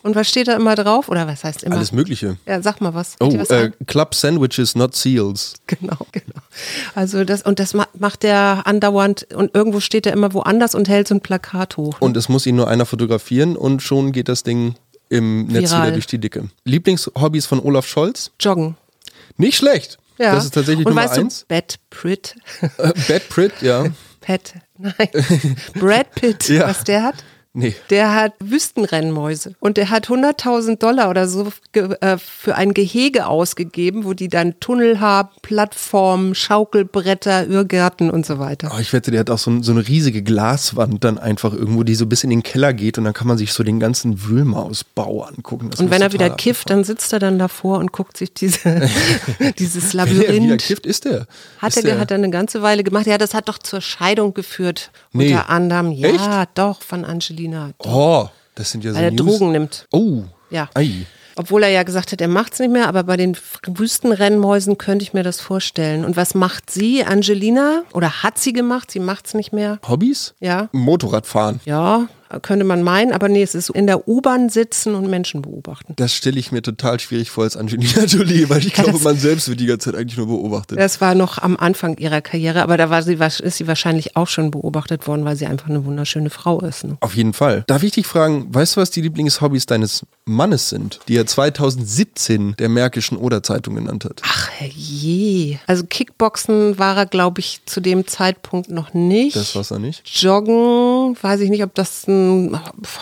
Und 0.04 0.16
was 0.16 0.30
steht 0.30 0.48
da 0.48 0.56
immer 0.56 0.76
drauf? 0.76 1.10
Oder 1.10 1.25
was 1.28 1.44
heißt 1.44 1.64
immer? 1.64 1.76
Alles 1.76 1.92
Mögliche. 1.92 2.38
Ja, 2.46 2.62
sag 2.62 2.82
mal 2.82 2.94
was. 2.94 3.16
Oh, 3.20 3.32
was 3.38 3.50
äh? 3.50 3.72
Club 3.88 4.16
Sandwiches, 4.16 4.76
not 4.76 4.96
Seals. 4.96 5.56
Genau, 5.68 5.98
genau. 6.12 6.40
Also 6.96 7.24
das, 7.24 7.42
und 7.44 7.60
das 7.60 7.74
ma- 7.74 7.88
macht 7.98 8.24
der 8.24 8.64
andauernd 8.66 9.28
und 9.34 9.54
irgendwo 9.56 9.80
steht 9.80 10.06
er 10.06 10.14
immer 10.14 10.34
woanders 10.34 10.76
und 10.76 10.88
hält 10.90 11.08
so 11.08 11.16
ein 11.16 11.22
Plakat 11.22 11.78
hoch. 11.78 11.98
Und 12.00 12.16
es 12.18 12.30
muss 12.30 12.46
ihn 12.46 12.56
nur 12.56 12.68
einer 12.68 12.86
fotografieren 12.86 13.56
und 13.56 13.82
schon 13.82 14.12
geht 14.12 14.28
das 14.30 14.44
Ding 14.44 14.76
im 15.10 15.48
Netz 15.48 15.70
Viral. 15.72 15.82
wieder 15.84 15.92
durch 15.94 16.08
die 16.08 16.18
Dicke. 16.20 16.50
Lieblingshobbys 16.64 17.46
von 17.46 17.60
Olaf 17.60 17.88
Scholz? 17.88 18.32
Joggen. 18.40 18.76
Nicht 19.38 19.58
schlecht. 19.58 19.98
Ja. 20.18 20.34
Das 20.34 20.46
ist 20.46 20.54
tatsächlich 20.54 20.86
und 20.86 20.94
Nummer 20.94 21.04
weißt 21.10 21.20
eins. 21.20 21.40
Du, 21.42 21.46
Bad 21.56 21.76
Pitt. 21.90 22.36
Äh, 22.78 22.94
Bad 23.08 23.30
Prit, 23.30 23.52
ja. 23.62 23.86
Pat, 24.22 24.54
nein. 24.78 24.94
Brad 25.76 26.16
Pitt, 26.16 26.48
Ja. 26.50 26.68
was 26.68 26.84
der 26.84 27.04
hat? 27.04 27.16
Nee. 27.56 27.76
Der 27.90 28.14
hat 28.14 28.34
Wüstenrennmäuse 28.40 29.56
und 29.60 29.78
der 29.78 29.90
hat 29.90 30.08
100.000 30.08 30.78
Dollar 30.78 31.10
oder 31.10 31.28
so 31.28 31.48
äh, 31.74 32.18
für 32.18 32.56
ein 32.56 32.74
Gehege 32.76 33.26
ausgegeben, 33.26 34.06
wo 34.06 34.14
die 34.14 34.28
dann 34.28 34.60
Tunnel 34.60 35.00
haben, 35.00 35.30
Plattformen, 35.42 36.36
Schaukelbretter, 36.36 37.48
Irrgärten 37.48 38.12
und 38.12 38.26
so 38.26 38.38
weiter. 38.38 38.72
Oh, 38.76 38.80
ich 38.80 38.94
wette, 38.94 39.10
der 39.10 39.22
hat 39.22 39.30
auch 39.30 39.40
so, 39.40 39.62
so 39.64 39.72
eine 39.72 39.88
riesige 39.88 40.22
Glaswand 40.22 41.04
dann 41.04 41.18
einfach 41.18 41.54
irgendwo, 41.54 41.84
die 41.84 41.96
so 41.96 42.06
bis 42.06 42.24
in 42.24 42.30
den 42.30 42.44
Keller 42.44 42.74
geht 42.74 43.00
und 43.00 43.06
dann 43.06 43.14
kann 43.14 43.28
man 43.28 43.38
sich 43.38 43.54
so 43.54 43.64
den 43.64 43.80
ganzen 43.80 44.24
Wühlmausbau 44.28 45.24
angucken. 45.24 45.72
Das 45.72 45.80
Und 45.80 45.90
wenn 45.90 46.02
er 46.02 46.14
wieder 46.14 46.30
kifft, 46.30 46.70
dann 46.70 46.84
sitzt 46.84 47.12
er 47.14 47.20
dann 47.20 47.40
davor 47.40 47.80
und 47.80 47.92
guckt 47.92 48.18
sich 48.18 48.34
diese, 48.34 48.88
dieses 49.58 49.96
abgefahren. 49.96 50.10
Wenn 50.10 50.26
er 50.26 50.34
wieder 50.34 50.34
Labyrinth. 50.34 50.62
kifft, 50.62 50.86
ist 50.86 51.06
der. 51.06 51.28
Hat 51.60 51.70
ist 51.70 51.78
er, 51.78 51.84
der. 51.84 52.00
hat 52.00 52.12
er 52.12 52.18
eine 52.18 52.30
ganze 52.30 52.62
Weile 52.62 52.84
gemacht. 52.84 53.06
Ja, 53.08 53.18
das 53.18 53.34
hat 53.34 53.50
doch 53.50 53.58
zur 53.58 53.82
Scheidung 53.82 54.34
geführt. 54.34 54.92
Nee. 55.12 55.28
Unter 55.28 55.50
anderem. 55.50 55.92
Ja, 55.92 56.46
doch, 56.54 56.82
von 56.82 57.06
Angelina. 57.06 57.45
Oh, 57.80 58.28
das 58.56 58.72
sind 58.72 58.84
ja 58.84 58.92
so 58.92 58.98
Weil 58.98 59.06
er 59.06 59.12
News. 59.12 59.26
Drogen 59.38 59.52
nimmt. 59.52 59.88
Oh, 59.92 60.24
Ja. 60.50 60.70
ei. 60.74 61.06
Obwohl 61.38 61.64
er 61.64 61.70
ja 61.70 61.84
gesagt 61.84 62.14
hat, 62.14 62.22
er 62.22 62.30
macht's 62.30 62.60
nicht 62.60 62.72
mehr, 62.72 62.88
aber 62.88 63.04
bei 63.04 63.18
den 63.18 63.36
Wüstenrennmäusen 63.68 64.78
könnte 64.78 65.04
ich 65.04 65.14
mir 65.14 65.24
das 65.24 65.42
vorstellen. 65.42 66.06
Und 66.06 66.16
was 66.16 66.34
macht 66.34 66.70
sie, 66.72 67.04
Angelina? 67.04 67.84
Oder 67.94 68.24
hat 68.24 68.38
sie 68.38 68.54
gemacht? 68.54 68.90
Sie 68.90 69.00
macht's 69.02 69.34
nicht 69.34 69.52
mehr. 69.54 69.80
Hobbys? 69.88 70.34
Ja. 70.40 70.70
Motorradfahren. 70.72 71.60
Ja, 71.66 72.08
könnte 72.42 72.66
man 72.66 72.84
meinen, 72.84 73.12
aber 73.12 73.30
nee, 73.30 73.44
es 73.44 73.56
ist 73.56 73.70
in 73.70 73.88
der 73.88 74.08
U-Bahn 74.08 74.50
sitzen 74.50 74.96
und 74.96 75.10
Menschen 75.10 75.42
beobachten. 75.42 75.94
Das 75.96 76.14
stelle 76.14 76.40
ich 76.40 76.52
mir 76.52 76.62
total 76.62 77.00
schwierig 77.00 77.30
vor 77.32 77.44
als 77.44 77.56
Angelina 77.56 78.06
Jolie, 78.06 78.50
weil 78.50 78.66
ich 78.66 78.74
glaube, 78.74 79.00
man 79.00 79.18
selbst 79.18 79.48
wird 79.48 79.60
die 79.60 79.66
ganze 79.66 79.92
Zeit 79.92 80.00
eigentlich 80.00 80.18
nur 80.18 80.28
beobachtet. 80.28 80.80
Das 80.80 81.02
war 81.02 81.16
noch 81.16 81.38
am 81.38 81.58
Anfang 81.58 81.98
ihrer 81.98 82.22
Karriere, 82.22 82.64
aber 82.64 82.78
da 82.78 82.90
war 82.90 83.04
sie, 83.04 83.14
ist 83.14 83.58
sie 83.58 83.68
wahrscheinlich 83.68 84.16
auch 84.16 84.28
schon 84.28 84.52
beobachtet 84.52 85.08
worden, 85.08 85.26
weil 85.26 85.36
sie 85.36 85.46
einfach 85.46 85.70
eine 85.70 85.86
wunderschöne 85.86 86.30
Frau 86.30 86.60
ist. 86.62 86.84
Ne? 86.84 86.98
Auf 87.02 87.16
jeden 87.16 87.34
Fall. 87.34 87.64
Darf 87.68 87.84
ich 87.84 87.92
dich 87.92 88.08
fragen, 88.08 88.54
weißt 88.54 88.76
du, 88.76 88.82
was 88.82 88.92
die 88.92 89.02
Lieblingshobbys 89.02 89.66
deines 89.66 90.06
Mannes 90.26 90.70
sind, 90.70 91.00
die 91.08 91.18
er 91.18 91.28
2017 91.28 92.56
der 92.58 92.70
Märkischen 92.70 93.18
Oder-Zeitung 93.18 93.76
genannt 93.76 94.06
hat? 94.06 94.22
Ach 94.24 94.50
je. 94.60 95.58
Also 95.68 95.84
Kickboxen 95.86 96.80
war 96.80 96.98
er, 96.98 97.06
glaube 97.06 97.40
ich, 97.40 97.62
zu 97.66 97.82
dem 97.82 98.08
Zeitpunkt 98.08 98.70
noch 98.70 98.94
nicht. 98.94 99.36
Das 99.36 99.56
war's 99.56 99.72
er 99.72 99.80
nicht. 99.80 100.02
Joggen, 100.08 101.16
weiß 101.22 101.42
ich 101.42 101.50
nicht, 101.50 101.64
ob 101.64 101.76
das 101.76 102.08
ein 102.08 102.15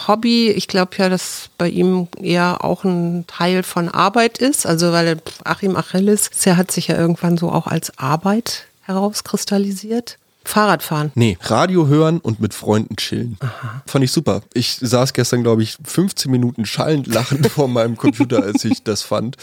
Hobby, 0.07 0.49
ich 0.49 0.67
glaube 0.67 0.91
ja, 0.97 1.09
dass 1.09 1.49
bei 1.57 1.69
ihm 1.69 2.07
eher 2.21 2.63
auch 2.63 2.83
ein 2.83 3.25
Teil 3.27 3.63
von 3.63 3.89
Arbeit 3.89 4.37
ist. 4.37 4.65
Also 4.65 4.91
weil 4.91 5.17
Achim 5.43 5.75
Achilles, 5.75 6.29
der 6.45 6.57
hat 6.57 6.71
sich 6.71 6.87
ja 6.87 6.97
irgendwann 6.97 7.37
so 7.37 7.51
auch 7.51 7.67
als 7.67 7.97
Arbeit 7.97 8.65
herauskristallisiert. 8.83 10.17
Fahrradfahren. 10.45 11.11
Nee, 11.15 11.37
Radio 11.41 11.87
hören 11.87 12.19
und 12.19 12.39
mit 12.39 12.53
Freunden 12.53 12.95
chillen. 12.97 13.37
Fand 13.85 14.03
ich 14.03 14.11
super. 14.11 14.41
Ich 14.53 14.77
saß 14.81 15.13
gestern, 15.13 15.43
glaube 15.43 15.63
ich, 15.63 15.77
15 15.83 16.29
Minuten 16.31 16.65
schallend 16.65 17.07
lachend 17.07 17.47
vor 17.51 17.67
meinem 17.67 17.95
Computer, 17.97 18.43
als 18.43 18.63
ich 18.65 18.83
das 18.83 19.01
fand. 19.01 19.37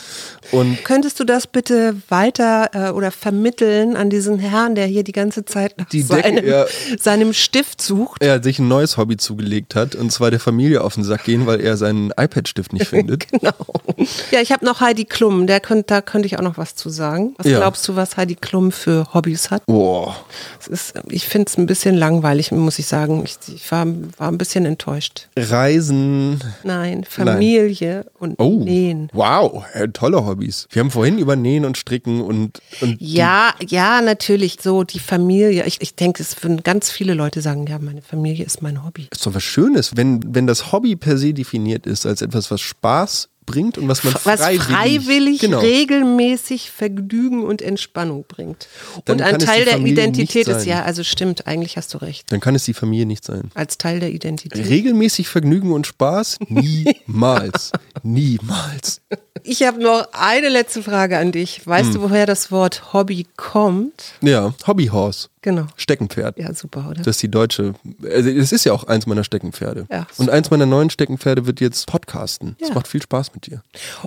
Und 0.53 0.83
Könntest 0.85 1.19
du 1.21 1.25
das 1.25 1.47
bitte 1.47 1.97
weiter 2.09 2.71
äh, 2.73 2.91
oder 2.91 3.11
vermitteln 3.11 3.97
an 3.97 4.11
diesen 4.11 4.39
Herrn, 4.39 4.75
der 4.75 4.87
hier 4.87 5.03
die 5.05 5.13
ganze 5.13 5.45
Zeit 5.45 5.77
nach 5.79 5.87
seinem, 5.91 6.47
ja. 6.47 6.67
seinem 6.99 7.33
Stift 7.33 7.81
sucht? 7.83 8.23
er 8.23 8.43
sich 8.43 8.59
ein 8.59 8.69
neues 8.69 8.97
Hobby 8.97 9.17
zugelegt 9.17 9.75
hat, 9.75 9.95
und 9.95 10.11
zwar 10.13 10.31
der 10.31 10.41
Familie 10.41 10.83
auf 10.83 10.95
den 10.95 11.05
Sack 11.05 11.25
gehen, 11.25 11.47
weil 11.47 11.61
er 11.61 11.77
seinen 11.77 12.11
iPad-Stift 12.11 12.73
nicht 12.73 12.87
findet. 12.89 13.29
Genau. 13.29 13.53
Ja, 14.31 14.41
ich 14.41 14.53
habe 14.53 14.65
noch 14.65 14.81
Heidi 14.81 15.05
Klum, 15.05 15.47
der 15.47 15.61
könnt, 15.61 15.91
da 15.91 16.01
könnte 16.03 16.27
ich 16.27 16.39
auch 16.39 16.43
noch 16.43 16.59
was 16.59 16.75
zu 16.75 16.91
sagen. 16.91 17.35
Was 17.39 17.47
Ja. 17.47 17.59
glaubst 17.59 17.87
du, 17.89 17.97
was 17.97 18.17
Heidi 18.17 18.35
Klum 18.35 18.71
für 18.73 19.07
Hobbys 19.15 19.51
hat? 19.51 19.65
Boah. 19.67 20.17
Es 20.61 20.67
ist, 20.69 20.90
ich 21.09 21.27
finde 21.27 21.49
es 21.49 21.57
ein 21.59 21.67
bisschen 21.67 21.97
langweilig, 21.97 22.53
muss 22.53 22.79
ich 22.79 22.87
sagen. 22.87 23.23
Ich, 23.25 23.37
ich 23.55 23.71
war, 23.71 23.87
war 24.19 24.29
ein 24.29 24.39
bisschen 24.39 24.65
enttäuscht. 24.67 25.29
Reisen. 25.37 26.41
Nein, 26.65 27.05
Familie 27.05 28.07
und 28.19 28.35
Oh. 28.39 28.65
Nähen. 28.65 29.09
Wow, 29.13 29.65
äh, 29.75 29.89
tolle 29.89 30.25
Hobbys. 30.27 30.67
Wir 30.71 30.81
haben 30.81 30.91
vorhin 30.91 31.19
über 31.19 31.37
Nähen 31.37 31.65
und 31.65 31.77
Stricken 31.77 32.21
und, 32.21 32.61
und 32.81 32.97
Ja, 33.01 33.55
ja, 33.67 34.01
natürlich, 34.01 34.59
so 34.63 34.85
die 34.85 34.99
Familie. 34.99 35.65
Ich, 35.67 35.81
ich 35.81 35.95
denke, 35.95 36.23
es 36.23 36.43
würden 36.43 36.63
ganz 36.63 36.91
viele 36.91 37.15
Leute 37.15 37.41
sagen, 37.41 37.67
ja, 37.67 37.79
meine 37.79 38.03
Familie 38.03 38.45
ist 38.45 38.63
mein 38.63 38.85
Hobby. 38.85 39.09
ist 39.11 39.25
doch 39.27 39.35
was 39.35 39.43
Schönes, 39.43 39.97
wenn, 39.97 40.21
wenn 40.35 40.47
das 40.47 40.73
Hobby 40.73 40.97
per 40.97 41.17
se 41.19 41.33
definiert 41.35 41.87
ist 41.87 42.07
als 42.07 42.23
etwas, 42.23 42.51
was 42.51 42.61
Spaß 42.61 43.29
bringt 43.51 43.79
und 43.79 43.89
was 43.89 44.05
man 44.05 44.15
Was 44.25 44.41
freiwillig, 44.41 44.63
freiwillig, 44.63 45.41
genau. 45.41 45.59
regelmäßig 45.61 46.71
Vergnügen 46.71 47.45
und 47.45 47.63
Entspannung 47.63 48.25
bringt. 48.27 48.69
Dann 49.05 49.19
und 49.19 49.23
ein 49.23 49.39
Teil 49.39 49.65
der 49.65 49.79
Identität 49.79 50.49
ist, 50.49 50.67
ja, 50.67 50.83
also 50.83 51.05
stimmt, 51.05 51.47
eigentlich 51.47 51.77
hast 51.77 51.95
du 51.95 51.99
recht. 51.99 52.31
Dann 52.33 52.41
kann 52.41 52.55
es 52.55 52.65
die 52.65 52.75
Familie 52.75 53.07
nicht 53.07 53.25
sein. 53.25 53.51
Als 53.55 53.79
Teil 53.79 54.01
der 54.01 54.11
Identität. 54.11 54.67
Regelmäßig 54.67 55.29
Vergnügen 55.29 55.73
und 55.73 55.87
Spaß? 55.87 56.39
Niemals. 56.49 57.73
Niemals. 58.03 59.01
Ich 59.45 59.63
habe 59.63 59.83
noch 59.83 60.09
eine 60.13 60.49
letzte 60.49 60.83
Frage 60.83 61.19
an 61.19 61.33
dich. 61.33 61.67
Weißt 61.67 61.89
Hm. 61.89 61.95
du, 61.95 62.01
woher 62.03 62.27
das 62.27 62.51
Wort 62.53 62.93
Hobby 62.93 63.27
kommt? 63.37 64.13
Ja, 64.21 64.55
Hobbyhorse. 64.67 65.29
Genau. 65.43 65.67
Steckenpferd. 65.77 66.39
Ja, 66.39 66.53
super, 66.55 66.87
oder? 66.91 67.03
Das 67.03 67.17
ist 67.17 67.23
die 67.23 67.31
deutsche. 67.31 67.75
Also 68.05 68.29
es 68.29 68.53
ist 68.53 68.65
ja 68.65 68.73
auch 68.73 68.85
eins 68.85 69.07
meiner 69.07 69.25
Steckenpferde. 69.25 69.87
Ja. 69.91 70.07
Und 70.19 70.29
eins 70.31 70.51
meiner 70.51 70.67
neuen 70.67 70.91
Steckenpferde 70.91 71.47
wird 71.47 71.61
jetzt 71.61 71.87
Podcasten. 71.87 72.57
Es 72.61 72.69
Ja. 72.69 72.75
macht 72.75 72.89
viel 72.89 73.01
Spaß 73.03 73.33
mit 73.35 73.47
dir. 73.47 73.63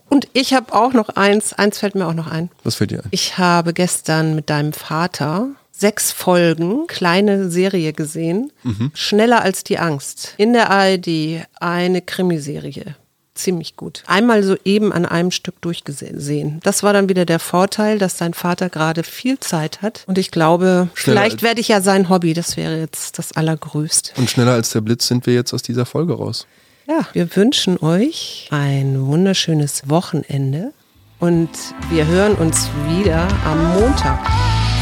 Und 0.10 0.28
ich 0.34 0.54
habe 0.54 0.74
auch 0.74 0.94
noch 0.94 1.10
eins, 1.10 1.54
eins 1.54 1.80
fällt 1.80 1.96
mir 1.96 2.06
auch 2.08 2.14
noch 2.14 2.28
ein. 2.28 2.50
Was 2.64 2.76
fällt 2.76 2.92
dir 2.92 3.00
ein? 3.04 3.08
Ich 3.12 3.38
habe 3.38 3.74
gestern 3.74 4.36
mit 4.36 4.50
deinem 4.52 4.74
Vater 4.74 5.48
sechs 5.72 6.12
Folgen, 6.12 6.86
kleine 6.88 7.50
Serie 7.50 7.94
gesehen. 7.94 8.52
Schneller 8.94 9.42
als 9.42 9.64
die 9.64 9.80
Angst. 9.80 10.36
In 10.38 10.54
der 10.54 10.70
ARD 10.70 11.44
eine 11.60 12.02
Krimiserie. 12.04 12.96
Ziemlich 13.36 13.76
gut. 13.76 14.04
Einmal 14.06 14.44
so 14.44 14.56
eben 14.64 14.94
an 14.94 15.06
einem 15.08 15.32
Stück 15.32 15.60
durchgesehen. 15.62 16.60
Das 16.64 16.84
war 16.84 16.94
dann 16.94 17.10
wieder 17.10 17.26
der 17.26 17.40
Vorteil, 17.40 17.98
dass 17.98 18.16
dein 18.18 18.36
Vater 18.36 18.70
gerade 18.70 19.04
viel 19.04 19.40
Zeit 19.40 19.82
hat. 19.82 20.04
Und 20.06 20.20
ich 20.20 20.30
glaube, 20.30 20.90
Schneller 20.94 21.22
vielleicht 21.22 21.42
werde 21.42 21.60
ich 21.60 21.68
ja 21.68 21.82
sein 21.82 22.10
Hobby. 22.10 22.34
Das 22.36 22.58
wäre 22.58 22.80
jetzt 22.80 23.18
das 23.18 23.32
Allergrößte. 23.32 24.12
Und 24.18 24.30
schneller 24.30 24.52
als 24.52 24.70
der 24.70 24.82
Blitz 24.82 25.08
sind 25.08 25.26
wir 25.26 25.34
jetzt 25.34 25.52
aus 25.54 25.64
dieser 25.64 25.88
Folge 25.88 26.14
raus. 26.14 26.46
Ja, 26.88 27.08
wir 27.14 27.36
wünschen 27.36 27.82
euch 27.82 28.50
ein 28.52 29.04
wunderschönes 29.08 29.90
Wochenende. 29.90 30.72
Und 31.20 31.50
wir 31.90 32.06
hören 32.06 32.36
uns 32.36 32.68
wieder 32.88 33.28
am 33.46 33.80
Montag. 33.80 34.20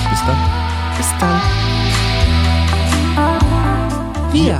Bis 0.10 0.20
dann. 0.26 0.38
Bis 0.98 1.08
dann. 1.20 1.42
Wir, 4.34 4.60